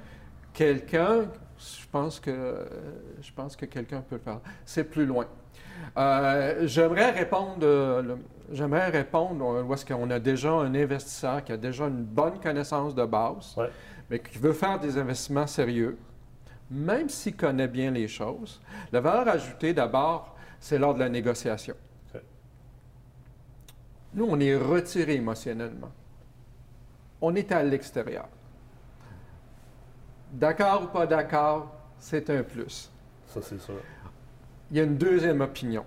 [0.53, 1.25] Quelqu'un,
[1.57, 2.65] je pense que,
[3.21, 4.39] je pense que quelqu'un peut le faire.
[4.65, 5.25] C'est plus loin.
[5.97, 8.17] Euh, j'aimerais répondre, euh, le-
[8.51, 12.39] j'aimerais répondre euh, où est-ce qu'on a déjà un investisseur qui a déjà une bonne
[12.39, 13.69] connaissance de base, Ouais.
[14.09, 15.97] mais qui veut faire des investissements sérieux,
[16.73, 18.59] même s'il connaît bien les choses.
[18.91, 21.75] La valeur ajoutée, d'abord, c'est lors de la négociation.
[24.15, 25.91] Nous, on est retiré émotionnellement.
[27.21, 28.27] On est à l'extérieur.
[30.31, 32.91] D'accord ou pas d'accord, c'est un plus.
[33.27, 33.81] Ça, c'est sûr.
[34.69, 35.85] Il y a une deuxième opinion.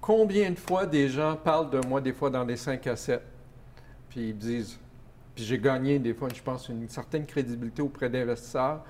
[0.00, 3.22] Combien de fois des gens parlent de moi, des fois dans les 5 à 7,
[4.08, 4.78] puis ils disent,
[5.34, 8.82] puis j'ai gagné des fois, je pense, une certaine crédibilité auprès d'investisseurs,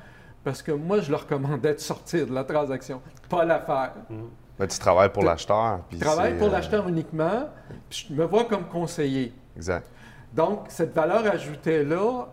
[0.44, 3.92] parce que moi, je leur recommandais de sortir de la transaction, pas la faire.
[4.09, 4.29] Mhm.
[4.59, 5.81] Mais tu travailles pour l'acheteur.
[5.90, 7.48] Je travaille pour euh, l'acheteur uniquement,
[7.88, 9.33] puis je me vois comme conseiller.
[9.57, 9.87] Exact.
[10.35, 12.29] Donc, cette valeur ajoutée-là,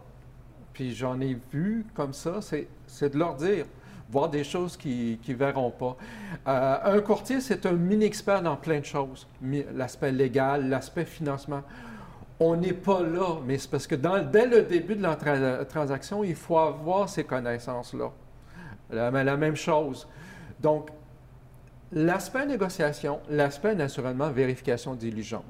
[0.73, 3.65] puis j'en ai vu comme ça, c'est de leur dire,
[4.09, 5.97] voir des choses qu'ils ne verront pas.
[6.47, 9.27] Euh, un courtier, c'est un mini-expert dans plein de choses.
[9.73, 11.61] L'aspect légal, l'aspect financement.
[12.39, 16.23] On n'est pas là, mais c'est parce que dès le début de la tra- transaction,
[16.23, 18.11] il faut avoir ces connaissances-là.
[18.91, 20.07] La, la même chose.
[20.59, 20.89] Donc,
[21.91, 25.43] l'aspect négociation, l'aspect naturellement vérification diligente.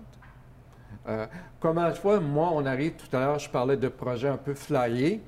[1.07, 1.25] Euh,
[1.59, 4.53] comment je vois, moi, on arrive tout à l'heure, je parlais de projets un peu
[4.53, 5.21] flyés,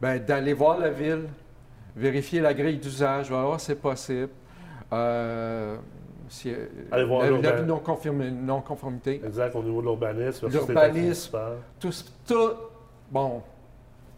[0.00, 1.28] ben, d'aller voir la ville,
[1.96, 4.30] vérifier la grille d'usage, voir si c'est possible.
[4.92, 5.76] Euh,
[6.30, 9.20] si, euh, Aller voir la, non-conformité.
[9.24, 10.48] Exact, au niveau de l'urbanisme.
[10.48, 11.38] L'urbanisme.
[11.78, 11.90] Tout,
[12.26, 12.52] tout-
[13.10, 13.42] bon,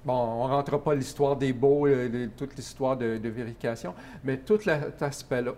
[0.04, 4.36] bon, on ne rentrera pas l'histoire des baux, euh, toute l'histoire de, de vérification, mais
[4.36, 5.52] tout cet aspect-là.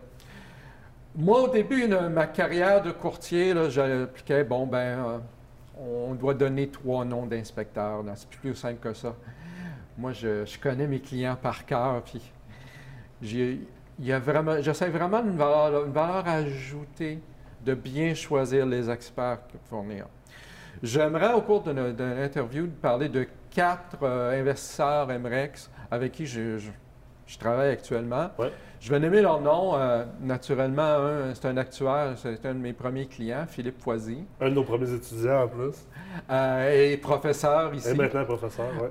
[1.17, 5.19] moi, au début de ma carrière de courtier, j'appliquais, bon, ben, euh,
[5.77, 8.05] on doit donner trois noms d'inspecteurs.
[8.15, 9.17] C'est plus simple que ça.
[9.99, 12.23] Moi, je, connais mes clients par cœur, puis
[13.99, 17.21] il y a vraiment, j'essaie vraiment une valeur, une valeur ajoutée
[17.65, 20.07] de bien choisir les experts pour fournir.
[20.83, 26.59] J'aimerais, au cours de, l'interview, parler de quatre euh, investisseurs MREX avec qui je,
[27.39, 28.31] travaille actuellement.
[28.81, 29.77] Je vais nommer leur nom.
[29.77, 30.99] Euh, naturellement,
[31.33, 34.25] c'est un actuaire, c'est un de mes premiers clients, Philippe Foisy.
[34.41, 35.87] Un de nos premiers étudiants en plus.
[36.31, 37.89] Euh, et professeur ici.
[37.89, 38.89] Et maintenant professeur, oui.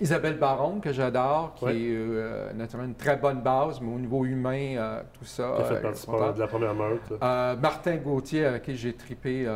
[0.00, 4.24] Isabelle Baron, que j'adore, qui est euh, naturellement une très bonne base, mais au niveau
[4.24, 5.54] humain, euh, tout ça.
[5.56, 7.18] Qui a fait euh, partie de la première meurtre.
[7.60, 9.48] Martin Gauthier, avec qui j'ai tripé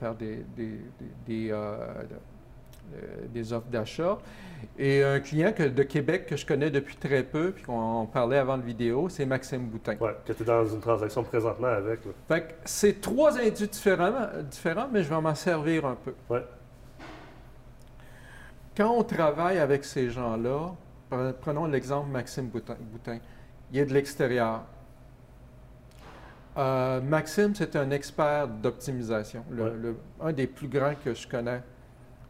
[0.00, 0.44] faire des,
[1.26, 1.52] des,
[3.52, 4.18] offres d'achat.
[4.78, 8.56] Et un client de Québec que je connais depuis très peu, puis qu'on parlait avant
[8.56, 9.96] la vidéo, c'est Maxime Boutin.
[10.00, 12.00] Oui, qui était dans une transaction présentement avec.
[12.26, 14.12] Fait que c'est trois individus différents,
[14.50, 16.14] différents, mais je vais m'en servir un peu.
[16.30, 16.38] Oui.
[18.76, 20.74] Quand on travaille avec ces gens-là,
[21.40, 23.18] prenons l'exemple Maxime Boutin,
[23.72, 24.64] il est de l'extérieur.
[26.58, 29.44] Euh, Maxime, c'est un expert d'optimisation,
[30.20, 31.62] un des plus grands que je connais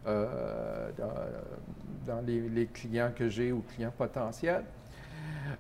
[0.07, 0.91] euh,
[2.07, 4.65] dans, les, clients que j'ai ou clients potentiels.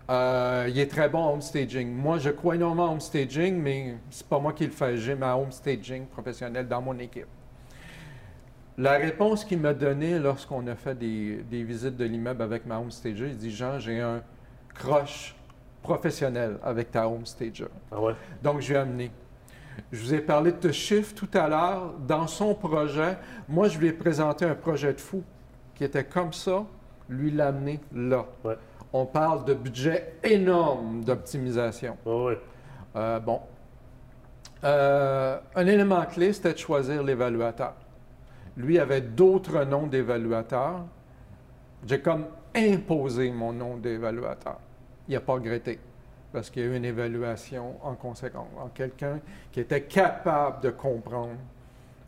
[0.08, 1.92] Euh, il est très bon en home staging.
[1.92, 4.96] Moi, je crois énormément en home staging, mais c'est pas moi qui le fais.
[4.96, 7.26] J'ai ma home staging professionnelle dans mon équipe.
[8.78, 13.28] La réponse qu'il m'a donnée lorsqu'on a fait des, visites de l'immeuble avec ma homestager,
[13.28, 14.22] il dit Jean, j'ai un
[14.74, 15.34] croche
[15.82, 17.68] professionnel avec ta homestager.
[17.90, 18.14] Ah ouais?
[18.42, 19.10] Donc, je lui ai amené.
[19.92, 21.94] Je vous ai parlé de chiffre tout à l'heure.
[22.06, 23.16] Dans son projet,
[23.48, 25.22] moi, je lui ai présenté un projet de fou
[25.74, 26.64] qui était comme ça.
[27.08, 28.26] Lui l'amener là.
[28.92, 31.96] On parle de budget énorme d'optimisation.
[32.04, 32.38] Ah ouais.
[32.96, 33.40] Euh, bon.
[34.64, 37.74] Euh, un élément clé, c'était de choisir l'évaluateur.
[38.56, 40.84] Lui avait d'autres noms d'évaluateurs.
[41.86, 44.58] J'ai comme imposé mon nom d'évaluateur.
[45.08, 45.78] Il n'a pas regretté
[46.32, 49.20] parce qu'il y a eu une évaluation en conséquence, en quelqu'un
[49.52, 51.36] qui était capable de comprendre,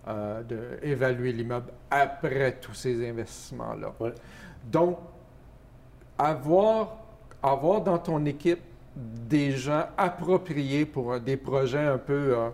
[0.06, 0.42] euh,
[0.82, 3.94] d'évaluer l'immeuble après tous ces investissements-là.
[4.64, 4.98] Donc,
[6.18, 6.96] avoir,
[7.42, 8.60] avoir dans ton équipe
[8.96, 12.50] des gens appropriés pour des projets un peu euh,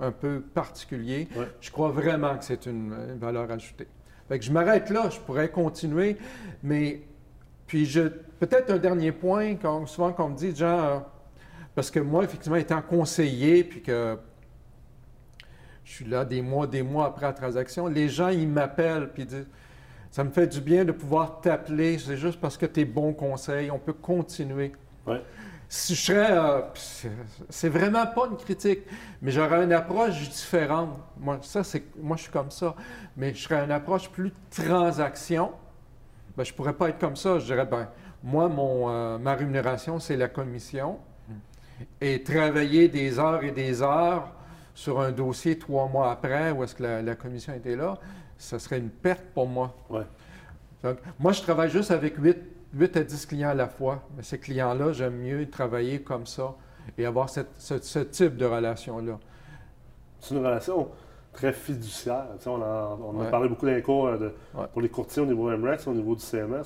[0.00, 1.28] un peu particulier.
[1.60, 3.88] Je crois vraiment que c'est une, valeur ajoutée.
[4.28, 6.18] Fait que je m'arrête là, je pourrais continuer,
[6.62, 7.02] mais
[7.66, 11.10] puis je peut-être un dernier point, quand, souvent qu'on me dit, genre,
[11.74, 14.18] parce que moi, effectivement, étant conseiller, puis que
[15.84, 19.22] je suis là des mois, des mois après la transaction, les gens, ils m'appellent, puis
[19.22, 19.48] ils disent,
[20.10, 23.12] ça me fait du bien de pouvoir t'appeler, c'est juste parce que tu es bon
[23.14, 24.72] conseil, on peut continuer.
[25.06, 25.22] Ouais
[25.68, 26.32] si je serais.
[26.32, 26.60] Euh,
[27.50, 28.80] c'est vraiment pas une critique,
[29.20, 30.98] mais j'aurais une approche différente.
[31.18, 32.74] Moi, ça, c'est, moi, je suis comme ça.
[33.16, 35.52] Mais je serais une approche plus transaction.
[36.36, 37.38] Ben, je pourrais pas être comme ça.
[37.38, 37.88] Je dirais, ben,
[38.22, 40.98] moi, mon, euh, ma rémunération, c'est la commission.
[42.00, 44.32] Et travailler des heures et des heures
[44.74, 47.98] sur un dossier trois mois après, où est-ce que la, commission était là,
[48.36, 49.76] ça serait une perte pour moi.
[49.90, 50.06] Ouais.
[50.82, 52.38] Donc, moi, je travaille juste avec huit
[52.74, 54.02] 8 à 10 clients à la fois.
[54.16, 56.54] Mais ces clients-là, j'aime mieux travailler comme ça
[56.96, 59.18] et avoir ce, type de relation-là.
[60.20, 60.88] C'est une relation
[61.32, 62.26] très fiduciaire.
[62.46, 62.60] on,
[63.20, 64.30] a, parlé beaucoup d'un cours euh,
[64.72, 66.64] pour les courtiers au niveau MREX, au niveau du CMS.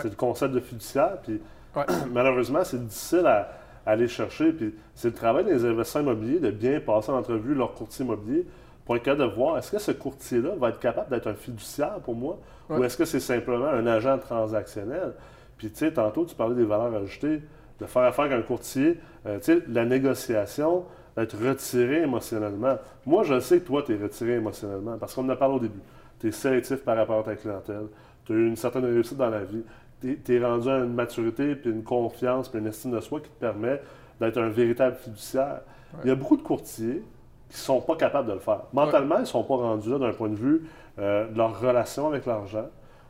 [0.00, 1.18] C'est le concept de fiduciaire.
[1.22, 1.40] Puis,
[2.10, 3.50] malheureusement, c'est difficile à,
[3.84, 4.52] aller chercher.
[4.52, 8.46] Puis, c'est le travail des investisseurs immobiliers de bien passer en entrevue leur courtier immobilier
[8.84, 11.98] pour être capable de voir est-ce que ce courtier-là va être capable d'être un fiduciaire
[12.04, 15.12] pour moi ou est-ce que c'est simplement un agent transactionnel?
[15.58, 17.42] Puis, tu sais, tantôt, tu parlais des valeurs ajoutées,
[17.80, 18.98] de faire affaire avec un courtier.
[19.26, 20.84] Euh, tu sais, la négociation,
[21.16, 22.76] d'être retiré émotionnellement.
[23.06, 25.60] Moi, je sais que toi, tu es retiré émotionnellement parce qu'on en a parlé au
[25.60, 25.80] début.
[26.20, 27.86] Tu es sélectif par rapport à ta clientèle.
[28.24, 29.62] Tu as eu une certaine réussite dans la vie.
[30.02, 33.30] Tu es, rendu à une maturité, puis une confiance, puis une estime de soi qui
[33.30, 33.80] te permet
[34.20, 35.62] d'être un véritable fiduciaire.
[36.04, 37.02] Il y a beaucoup de courtiers
[37.48, 38.62] qui ne sont pas capables de le faire.
[38.72, 42.08] Mentalement, ils ne sont pas rendus là d'un point de vue euh, de leur relation
[42.08, 42.66] avec l'argent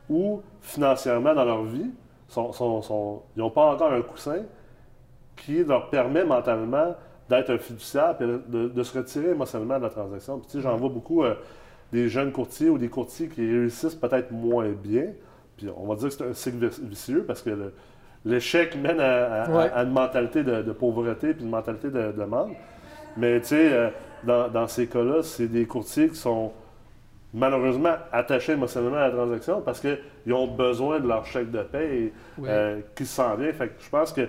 [0.09, 1.91] ou financièrement dans leur vie
[2.35, 4.43] ils n'ont pas encore un coussin
[5.35, 6.95] qui leur permet mentalement
[7.29, 10.39] d'être un fiduciaire et de, se retirer émotionnellement de la transaction.
[10.39, 11.35] Puis, tu sais, j'en vois beaucoup euh,
[11.91, 15.07] des jeunes courtiers ou des courtiers qui réussissent peut-être moins bien.
[15.57, 17.73] Puis on va dire que c'est un cycle vicieux parce que
[18.23, 22.51] l'échec mène à, une mentalité de, pauvreté puis une mentalité de demande.
[23.17, 23.89] Mais tu sais, euh,
[24.23, 26.51] dans, dans, ces cas-là, c'est des courtiers qui sont
[27.33, 32.13] malheureusement attachés émotionnellement à la transaction parce qu'ils ont besoin de leur chèque de paie
[32.43, 33.51] euh, qui s'en vient.
[33.53, 34.27] Fait je pense que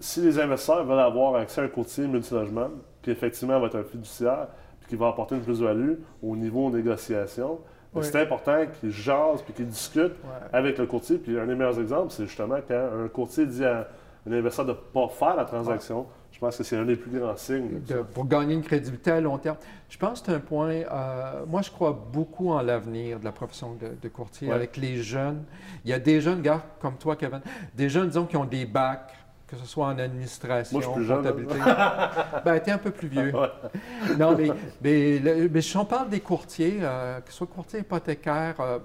[0.00, 2.70] si les investisseurs veulent avoir accès à un courtier multilogement,
[3.02, 4.46] qui effectivement va être un fiduciaire,
[4.80, 7.58] puis qui va apporter une plus-value au niveau négociation,
[7.94, 8.04] Oui.
[8.04, 10.48] c'est important qu'ils jasent puis qu'ils discutent Ouais.
[10.52, 11.18] avec le courtier.
[11.18, 13.88] Puis un des meilleurs exemples, c'est justement quand un courtier dit à
[14.28, 16.06] un investisseur de ne pas faire la transaction.
[16.38, 17.80] Je pense que c'est un des plus grands signes.
[17.88, 19.56] de- pour gagner une crédibilité à long terme.
[19.88, 20.68] Je pense que c'est un point.
[20.70, 24.54] euh, moi, je crois beaucoup en l'avenir de la profession de, de courtier Ouais.
[24.54, 25.42] avec les jeunes.
[25.84, 27.40] Il y a des jeunes gars comme toi, Kevin,
[27.74, 29.12] des jeunes, disons, qui ont des bacs,
[29.48, 31.54] que ce soit en administration, Moi, je suis plus jeune, comptabilité.
[32.44, 33.34] ben, t'es un peu plus vieux.
[33.34, 34.16] Ouais.
[34.16, 37.80] Non, mais, mais, le- mais si on parle des courtiers, euh, que ce soit courtier
[37.80, 38.78] hypothécaire, euh,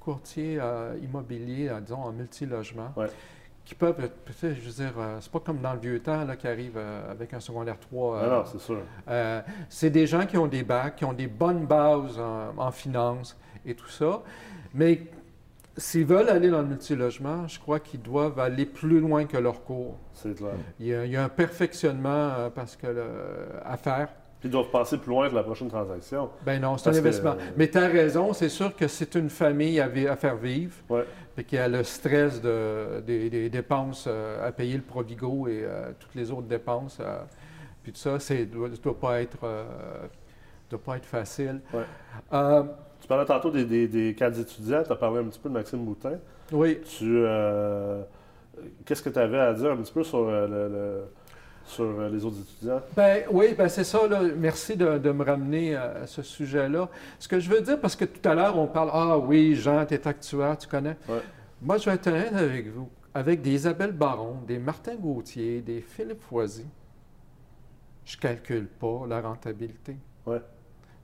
[0.00, 3.06] courtier euh, immobilier, disons, en multilogement, Ouais.
[3.64, 6.36] Qui peuvent, être- je veux dire, euh, c'est pas comme dans le vieux temps, là,
[6.36, 8.18] qui arrivent euh, avec un secondaire 3.
[8.20, 8.78] Ah euh, non, c'est sûr.
[9.08, 12.70] euh, c'est des gens qui ont des bacs, qui ont des bonnes bases en, en
[12.70, 14.22] finance et tout ça.
[14.74, 15.00] Mais
[15.76, 19.64] s'ils veulent aller dans le multilogement, je crois qu'ils doivent aller plus loin que leur
[19.64, 19.96] cours.
[20.12, 20.52] C'est clair.
[20.78, 24.08] Il y a, il y a un perfectionnement parce que le- à faire.
[24.44, 26.28] Puis ils doivent passer plus loin que la prochaine transaction.
[26.44, 27.34] Ben non, c'est un que- investissement.
[27.56, 30.74] Mais tu as raison, c'est sûr que c'est une famille à, faire vivre.
[30.90, 31.06] Ouais.
[31.34, 35.48] Puis qu'il y a le stress de- des, des dépenses euh, à payer le Provigo
[35.48, 36.98] et euh, toutes les autres dépenses.
[37.00, 37.20] euh,
[37.82, 38.68] puis tout ça, ça ne doit,
[39.00, 39.64] pas être, euh,
[40.68, 41.62] doit pas être facile.
[41.72, 41.84] Ouais.
[42.34, 42.64] Euh,
[43.00, 45.54] Tu parlais tantôt des, des, des cadres étudiants, tu as parlé un petit peu de
[45.54, 46.18] Maxime Boutin.
[46.52, 48.02] oui, Tu, euh,
[48.84, 51.04] Qu'est-ce que tu avais à dire un petit peu sur, euh, le- le-
[51.66, 52.80] sur euh, les autres étudiants?
[52.96, 54.06] Ben, oui, ben c'est ça.
[54.06, 54.20] Là.
[54.36, 56.88] Merci de, de me ramener à, à ce sujet-là.
[57.18, 59.84] Ce que je veux dire, parce que tout à l'heure, on parle Ah oui, Jean,
[59.86, 60.96] tu es actuaire, tu connais.
[61.08, 61.20] Ouais.
[61.62, 62.88] Moi, je vais être honnête avec vous.
[63.14, 66.66] Avec des Isabelle Baron, des Martin Gauthier, des Philippe Foisy,
[68.04, 69.96] je calcule pas la rentabilité.
[70.26, 70.40] Ouais.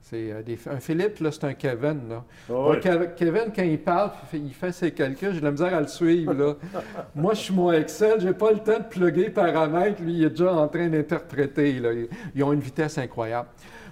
[0.03, 2.09] C'est euh, un Philippe, là, c'est un Kevin.
[2.09, 2.23] Là.
[2.49, 2.75] Ah
[3.15, 6.33] Kevin, quand il parle, il fait, ses calculs, j'ai de la misère à le suivre.
[6.33, 6.55] Là.
[7.15, 10.01] Moi, je suis mon Excel, j'ai pas le temps de plugger paramètres.
[10.01, 11.79] Lui, il est déjà en train d'interpréter.
[12.35, 13.47] Ils- ont une vitesse incroyable.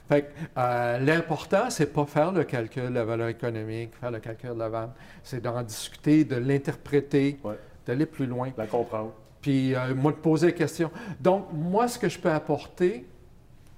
[0.10, 4.20] Fait que, euh, l'important, c'est pas faire le calcul de la valeur économique, faire le
[4.20, 4.92] calcul de la vente.
[5.24, 7.54] C'est d'en discuter, de l'interpréter, Ouais.
[7.86, 8.50] d'aller plus loin.
[8.58, 9.14] La comprendre.
[9.40, 10.90] Puis, euh, moi, de poser des questions.
[11.22, 13.06] Donc, moi, ce que je peux apporter,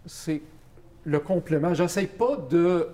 [0.06, 0.42] c'est
[1.06, 1.74] le complément.
[1.74, 2.88] J'essaie pas de.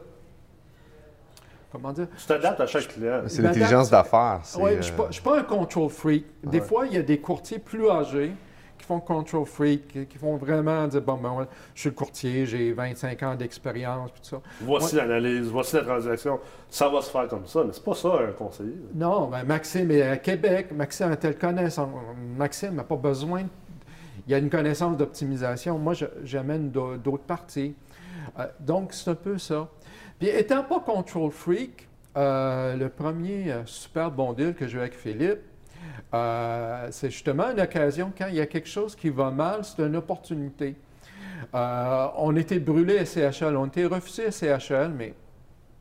[1.71, 2.07] Comment dire?
[2.17, 3.21] Tu t'adaptes à chaque client.
[3.27, 4.41] C'est l'intelligence d'affaires.
[4.57, 6.25] Oui, je ne suis euh, pas, suis pas un control freak.
[6.43, 6.65] Des Ouais.
[6.65, 8.31] fois, il y a des courtiers plus âgés
[8.77, 11.95] qui font control freak, qui, qui font vraiment dire Bon, ben, ouais, je suis le
[11.95, 14.41] courtier, j'ai 25 ans d'expérience, puis tout ça.
[14.61, 16.39] Voici l'analyse, voici la transaction.
[16.69, 18.75] Ça va se faire comme ça, mais c'est pas ça un conseiller.
[18.95, 20.67] Non, ben, Maxime est à Québec.
[20.71, 21.89] Maxime a telle connaissance.
[22.37, 23.43] Maxime n'a pas besoin.
[24.25, 25.77] Il y a une connaissance d'optimisation.
[25.79, 25.93] Moi,
[26.23, 27.75] j'amène d'au- d'autres parties.
[28.39, 29.69] Euh, donc, c'est un peu ça.
[30.19, 31.87] Puis, étant pas control freak,
[32.17, 35.41] euh, le premier euh, super bon deal que j'ai eu avec Philippe,
[36.13, 39.83] euh, c'est justement une occasion quand il y a quelque chose qui va mal, c'est
[39.83, 40.75] une opportunité.
[41.53, 45.13] Euh, on était brûlé à CHL, on était refusé à CHL, mais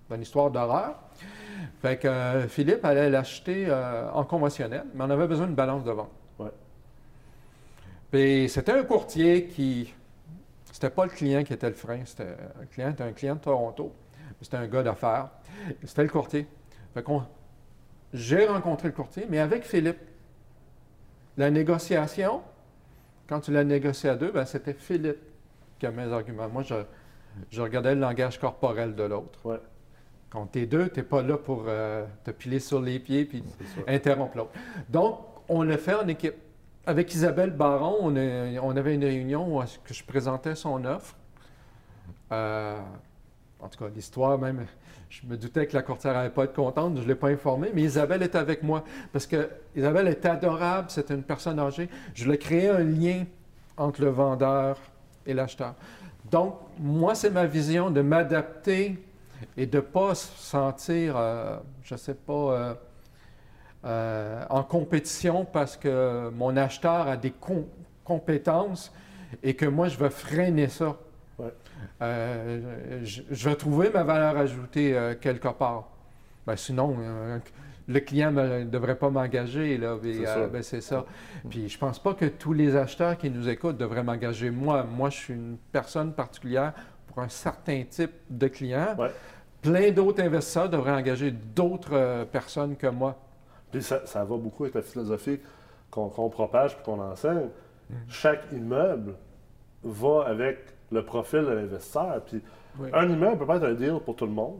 [0.08, 0.96] c'est une histoire d'horreur.
[1.80, 3.68] Fait que euh, Philippe allait l'acheter
[4.12, 6.10] en conventionnel, mais on avait besoin d'une balance de vente.
[6.38, 6.50] Ouais.
[8.10, 9.94] Puis c'était un courtier qui.
[10.76, 13.94] C'était pas le client qui était le frein, c'était un client, un client de Toronto.
[14.42, 15.30] C'était un gars d'affaires.
[15.82, 16.46] C'était le courtier.
[18.12, 19.96] J'ai rencontré le courtier, mais avec Philippe.
[21.38, 22.42] La négociation,
[23.26, 25.16] quand tu l'as négocié à deux, ben, c'était Philippe
[25.78, 26.50] qui a mes arguments.
[26.50, 26.74] Moi, je,
[27.50, 29.38] je regardais le langage corporel de l'autre.
[29.46, 29.60] Ouais.
[30.28, 33.42] Quand t'es deux, t'es pas là pour euh, te piler sur les pieds puis
[33.88, 34.52] interrompre l'autre.
[34.90, 36.34] Donc, on le fait en équipe.
[36.88, 41.16] Avec Isabelle Baron, on, avait une réunion où je présentais son offre.
[42.30, 42.78] Euh,
[43.60, 44.64] en tout cas, l'histoire même,
[45.08, 47.70] je me doutais que la courtière n'allait pas être contente, je ne l'ai pas informée,
[47.74, 51.88] mais Isabelle est avec moi parce que Isabelle est adorable, c'est une personne âgée.
[52.14, 53.24] Je voulais créer un lien
[53.76, 54.78] entre le vendeur
[55.26, 55.74] et l'acheteur.
[56.30, 58.96] Donc, moi, c'est ma vision de m'adapter
[59.56, 62.74] et de ne pas se sentir, euh, je ne sais pas, euh,
[63.84, 67.66] euh, en compétition parce que mon acheteur a des com-
[68.04, 68.92] compétences
[69.42, 70.96] et que moi, je veux freiner ça.
[71.38, 71.52] Ouais.
[72.02, 75.88] Euh, je, je vais trouver ma valeur ajoutée euh, quelque part.
[76.46, 76.96] Ben, sinon,
[77.88, 79.78] le client ne devrait pas m'engager.
[80.02, 80.46] C'est ça.
[80.46, 81.04] ben, c'est ça.
[81.48, 84.50] Puis je pense pas que tous les acheteurs qui nous écoutent devraient m'engager.
[84.50, 86.72] Moi, moi, je suis une personne particulière
[87.08, 88.94] pour un certain type de client.
[88.98, 89.10] Ouais.
[89.60, 93.16] Plein d'autres investisseurs devraient engager d'autres personnes que moi.
[93.72, 95.40] Puis ça, ça va beaucoup avec la philosophie
[95.90, 97.48] qu'on propage puis qu'on enseigne.
[97.90, 97.94] Mm.
[98.08, 99.14] Chaque immeuble
[99.84, 100.58] va avec
[100.90, 102.20] le profil de l'investisseur.
[102.26, 102.42] Puis
[102.78, 102.90] Oui.
[102.92, 104.56] un immeuble peut pas être un deal pour tout le monde.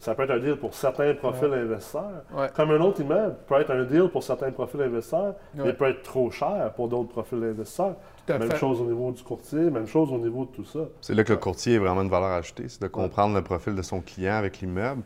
[0.00, 2.24] ça peut être un deal pour certains profils investisseurs.
[2.34, 2.48] Ouais.
[2.56, 6.02] Comme un autre immeuble peut être un deal pour certains profils investisseurs, mais peut être
[6.02, 7.94] trop cher pour d'autres profils investisseurs.
[8.26, 8.56] Tout à Même fait.
[8.56, 10.80] chose au niveau du courtier, même chose au niveau de tout ça.
[11.00, 13.76] C'est là que le courtier est vraiment une valeur ajoutée, c'est de comprendre le profil
[13.76, 15.02] de son client avec l'immeuble.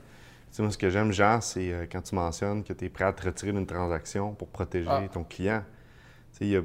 [0.50, 3.04] Sais, moi, ce que j'aime, Jean, c'est euh, quand tu mentionnes que tu es prêt
[3.04, 5.02] à te retirer d'une transaction pour protéger Ah.
[5.12, 5.62] ton client.
[6.32, 6.62] Tu sais, il y a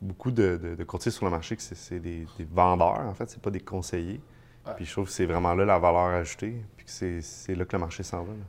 [0.00, 3.28] beaucoup de, de- de courtiers sur le marché que c'est- des, des vendeurs, en fait,
[3.30, 4.20] c'est pas des conseillers.
[4.66, 4.72] Ouais.
[4.76, 7.72] Puis je trouve que c'est vraiment là la valeur ajoutée, puis que c'est là que
[7.74, 8.32] le marché s'en va.
[8.32, 8.44] là.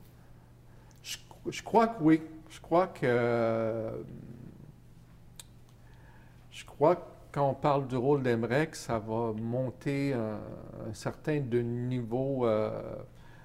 [1.01, 1.17] Je,
[1.49, 2.21] je crois que oui.
[2.49, 3.89] Je crois que.
[6.51, 10.39] je crois que quand on parle du rôle d'Emrec, ça va monter un,
[10.87, 12.95] un certain de niveau euh,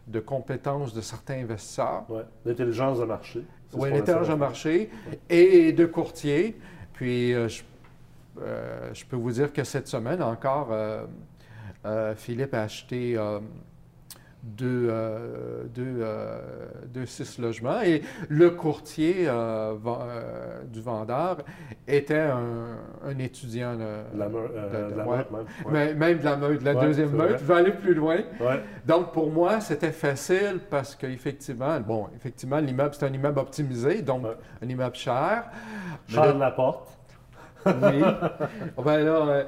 [0.09, 2.05] de compétence de certains investisseurs.
[2.09, 2.23] Ouais.
[2.45, 3.45] L'intelligence de marché.
[3.75, 4.91] Oui, l'intelligence de marché
[5.29, 6.57] et de courtier.
[6.95, 7.63] Puis, euh, je,
[8.41, 11.05] euh, je peux vous dire que cette semaine encore, euh,
[12.17, 13.17] Philippe a acheté
[14.63, 16.41] euh, deux, euh, euh,
[16.89, 19.75] deux six logements et le courtier euh,
[20.65, 21.39] du vendeur
[21.87, 23.79] était un, un étudiant de,
[24.15, 25.17] De la, de- de la ouais.
[25.19, 25.73] meute, même.
[25.75, 25.95] Ouais.
[25.95, 27.41] Même de la meute, de la Ouais, deuxième meute.
[27.41, 28.19] vais aller plus loin.
[28.87, 34.25] Donc, pour moi, c'était facile parce qu'effectivement, bon, effectivement, l'immeuble, c'est un immeuble optimisé, donc
[34.63, 35.45] un immeuble cher.
[36.09, 36.98] Mais Charles là- Laporte.
[37.83, 38.03] Oui.
[38.85, 39.45] ben là, euh,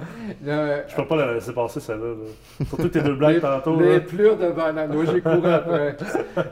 [0.47, 2.07] euh, Je peux pas la laisser passer celle-là.
[2.09, 2.67] là.
[2.69, 3.81] Surtout tes deux blagues tantôt.
[3.81, 4.91] les plures de banane.
[4.95, 5.97] Oui, j'ai couru après.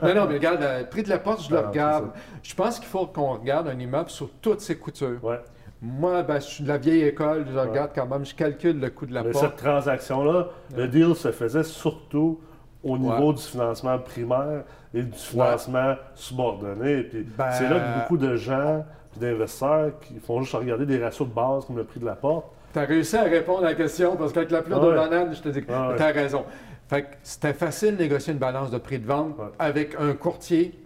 [0.03, 2.09] Non, non, mais regarde, le prix de la porte, je le Ah, regarde.
[2.43, 5.23] Je pense qu'il faut qu'on regarde un immeuble sur toutes ses coutures.
[5.23, 5.39] Ouais.
[5.81, 7.61] Moi, ben, je suis de la vieille école, je Ouais.
[7.61, 9.45] regarde quand même, je calcule le coût de la Mais porte.
[9.45, 12.41] cette transaction-là, le deal se faisait surtout
[12.83, 14.63] au niveau du financement primaire
[14.93, 17.03] et du financement subordonné.
[17.03, 21.03] Puis Ben- c'est là que beaucoup de gens puis d'investisseurs qui font juste regarder des
[21.03, 22.45] ratios de base comme le prix de la porte.
[22.73, 24.95] Tu as réussi à répondre à la question parce qu'avec la plure Ah de ouais.
[24.95, 26.45] banane, je te dis que Ah tu as raison.
[26.87, 29.45] Fait que c'était facile de négocier une balance de prix de vente Ouais.
[29.59, 30.79] avec un courtier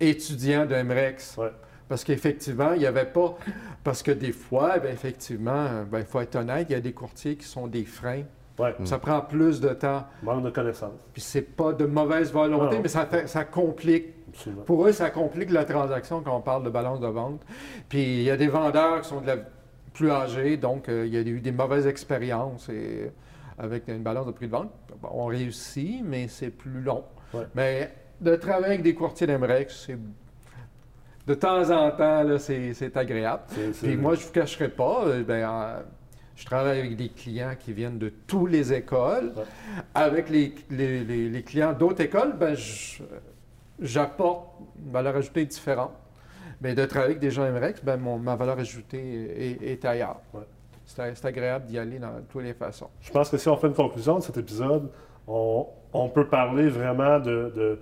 [0.00, 1.38] étudiant de MREX.
[1.88, 3.36] Parce qu'effectivement, il n'y avait pas.
[3.82, 5.66] Parce que des fois, ben, effectivement,
[5.96, 8.24] il faut être honnête, il y a des courtiers qui sont des freins.
[8.58, 10.04] Ouais, Ça prend plus de temps.
[10.22, 11.00] manque de connaissances.
[11.12, 12.82] Puis c'est pas de mauvaise volonté, Non.
[12.82, 14.06] mais ça, fait, ça complique
[14.38, 14.62] Absolument.
[14.62, 17.40] pour eux, ça complique la transaction quand on parle de balance de vente.
[17.88, 19.36] Puis il y a des vendeurs qui sont de la
[19.92, 23.10] plus âgés, donc euh, il y a eu des mauvaises expériences et,
[23.58, 24.70] avec une balance de prix de vente.
[25.02, 27.02] Bon, on réussit, mais c'est plus long.
[27.34, 27.46] Ouais.
[27.56, 29.98] Mais de travailler avec des courtiers d'Emrex, c'est
[31.26, 33.42] de temps en temps, c'est, agréable.
[33.82, 35.80] Puis moi, je ne vous cacherai pas, euh, ben, euh,
[36.36, 39.32] je travaille avec des clients qui viennent de toutes les écoles.
[39.36, 39.42] Ouais.
[39.94, 43.02] Avec les, les- les- les clients d'autres écoles, ben, je-
[43.80, 44.46] j'apporte
[44.84, 45.92] une valeur ajoutée différente.
[46.60, 50.20] Mais de travailler avec des gens MREX, ben, mon- ma valeur ajoutée est, est ailleurs.
[50.34, 50.40] Ouais.
[50.84, 52.88] C'est, c'est agréable d'y aller dans toutes les façons.
[53.00, 54.90] Je pense que si on fait une conclusion de cet épisode,
[55.28, 57.78] on, on peut parler vraiment de, de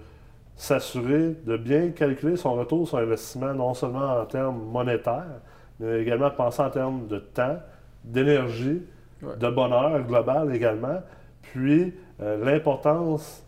[0.56, 5.40] s'assurer de bien calculer son retour sur investissement, non seulement en termes monétaires,
[5.80, 7.58] mais également penser en termes de temps,
[8.04, 8.82] d'énergie,
[9.22, 9.34] Ouais.
[9.38, 11.00] de bonheur global également,
[11.40, 13.42] puis euh, l'importance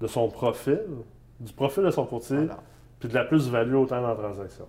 [0.00, 0.78] de son profil,
[1.40, 2.58] du profil de son courtier, Voilà.
[3.00, 4.66] puis de la plus-value au temps dans la transaction.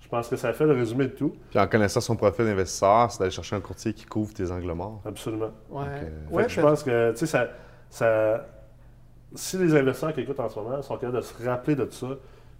[0.00, 3.10] Je pense que ça fait le résumé de tout, Puis en connaissant son profil d'investisseur,
[3.10, 5.00] c'est d'aller chercher un courtier qui couvre tes angles morts.
[5.04, 5.50] absolument.
[5.70, 5.84] Ouais.
[5.86, 7.46] euh, Fait que je pense que, tu sais, ça,
[7.88, 8.46] ça-
[9.34, 12.08] si les investisseurs qui écoutent en ce moment sont capables de se rappeler de ça,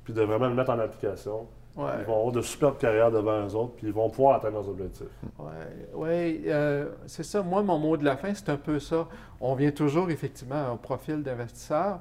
[0.05, 1.47] puis de vraiment le mettre en application,
[1.77, 1.91] ouais.
[2.01, 4.69] ils vont avoir de superbes carrières devant eux autres, puis ils vont pouvoir atteindre leurs
[4.71, 5.07] objectifs.
[5.39, 5.47] Oui,
[5.95, 7.43] ouais, euh, c'est ça.
[7.43, 9.07] Moi, mon mot de la fin, c'est un peu ça.
[9.41, 12.01] On vient toujours effectivement à un profil d'investisseur.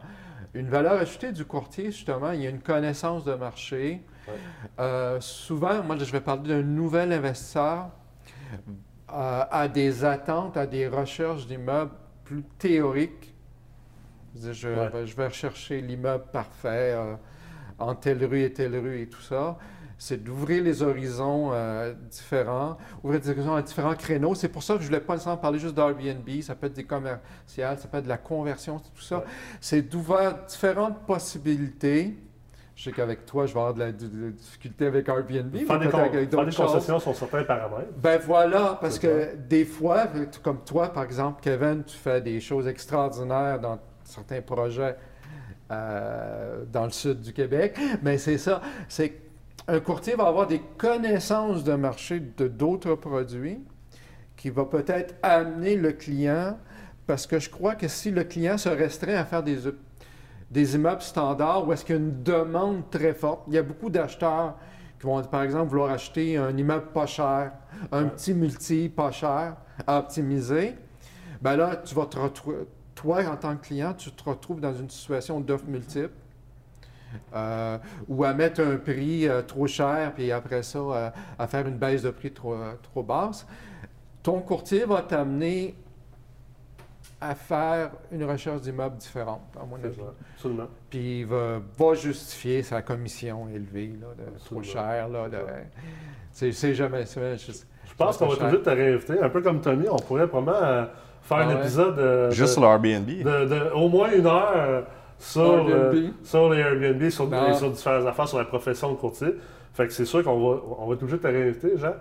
[0.53, 4.01] Une valeur ajoutée du courtier, justement, il y a une connaissance de marché.
[4.27, 4.33] Ouais.
[4.79, 7.89] Euh, souvent, moi, je vais parler d'un nouvel investisseur
[9.13, 11.91] euh, à des attentes, à des recherches d'immeubles
[12.25, 13.33] plus théoriques.
[14.35, 15.05] Je, je- Ouais.
[15.05, 17.15] je vais rechercher l'immeuble parfait euh,
[17.79, 19.57] en telle rue et telle rue et tout ça
[20.03, 24.33] c'est d'ouvrir les horizons euh, différents, ouvrir des horizons à différents créneaux.
[24.33, 26.73] C'est pour ça que je ne voulais pas nécessairement parler juste d'Airbnb, ça peut être
[26.73, 29.19] des commerciales, ça peut être de la conversion, tout ça.
[29.19, 29.23] Ouais.
[29.59, 32.15] C'est d'ouvrir différentes possibilités.
[32.75, 35.55] Je sais qu'avec toi, je vais avoir de la, de- de la difficulté avec Airbnb,
[35.55, 37.91] Faire des, avec faire des concessions sur certains paramètres.
[38.01, 40.07] Ben voilà, parce que des fois,
[40.41, 44.95] comme toi, par exemple, Kevin, tu fais des choses extraordinaires dans certains projets
[45.71, 47.77] euh, dans le sud du Québec.
[48.01, 49.13] Mais c'est ça, c'est
[49.67, 53.59] qu'un courtier va avoir des connaissances de marché de d'autres produits
[54.35, 56.57] qui va peut-être amener le client,
[57.05, 59.57] parce que je crois que si le client se restreint à faire des,
[60.49, 63.63] des immeubles standards où est-ce qu'il y a une demande très forte, il y a
[63.63, 64.55] beaucoup d'acheteurs
[64.99, 67.51] qui vont, par exemple, vouloir acheter un immeuble pas cher,
[67.91, 69.55] un petit multi pas cher
[69.85, 70.75] à optimiser,
[71.41, 72.57] ben là, tu vas te retrouver,
[72.93, 76.13] toi, en tant que client, tu te retrouves dans une situation d'offre multiple.
[77.35, 81.09] Euh, ou à mettre un prix euh, trop cher, puis après ça, euh,
[81.39, 83.45] à faire une baisse de prix trop, trop basse.
[84.23, 85.75] Ton courtier va t'amener
[87.19, 89.99] à faire une recherche d'immeuble différente, à mon avis.
[90.35, 90.67] Absolument.
[90.89, 95.07] Puis il va, va justifier sa commission élevée, là, de trop cher.
[95.07, 95.37] Là, de-
[96.31, 97.05] c'est, c'est jamais.
[97.05, 97.51] je-
[97.85, 99.19] Je pense qu'on va de suite te réinviter.
[99.21, 100.85] Un peu comme Tommy, on pourrait probablement euh,
[101.21, 101.59] faire Ah un ouais?
[101.61, 103.05] épisode de, Juste de- sur l'Airbnb.
[103.05, 104.85] de- de- au moins une heure
[105.21, 105.71] sur, Airbnb.
[105.95, 109.35] euh, sur les Airbnb, sur, et sur différentes affaires, sur la profession de courtier.
[109.73, 111.93] Fait que c'est sûr qu'on va, on va être obligé de te réinviter, Jean.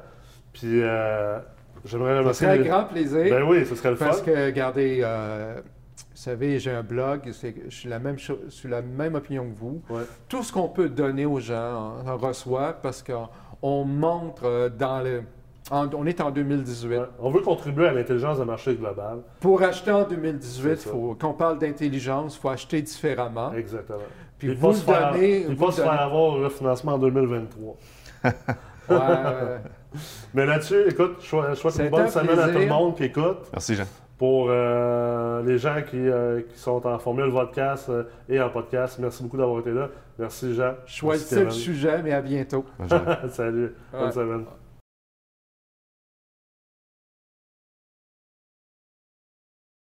[0.52, 1.38] Puis euh,
[1.84, 3.24] j'aimerais serait un les- grand plaisir.
[3.30, 4.06] Ben oui, ce serait le fun.
[4.06, 8.68] Parce que, regardez, euh, vous savez, j'ai un blog, je suis la même, je suis
[8.68, 9.80] la même opinion que vous.
[9.88, 10.02] Ouais.
[10.28, 13.28] Tout ce qu'on peut donner aux gens, on, on reçoit parce qu'on
[13.62, 15.22] on montre euh, dans le.
[15.70, 16.88] En- on est en 2018.
[16.98, 17.04] Ouais.
[17.20, 19.18] On veut contribuer à l'intelligence de marché global.
[19.40, 20.90] Pour acheter en 2018, C'est ça.
[20.90, 23.52] faut, quand on parle d'intelligence, il faut acheter différemment.
[23.52, 23.98] Exactement.
[24.38, 25.44] Puis Puis vous le se faire, donnez.
[25.54, 27.76] vous se le faire avoir au refinancement en 2023.
[28.24, 28.34] donnez.
[28.88, 29.58] Ouais, euh,
[30.34, 32.66] Mais là-dessus, écoute, je souhaite je souhaite C'est une bonne un semaine à tout le
[32.66, 33.38] monde qui écoute.
[33.52, 33.84] Merci, Jean.
[34.18, 38.98] Pour euh, les gens qui, euh, qui sont en formule podcast euh, et en podcast,
[38.98, 39.88] merci beaucoup d'avoir été là.
[40.18, 40.72] Merci Jean.
[40.86, 42.64] choisissez le sujet, mais à bientôt.
[43.30, 43.74] Salut.
[43.92, 44.12] Bonne Ouais.
[44.12, 44.44] semaine.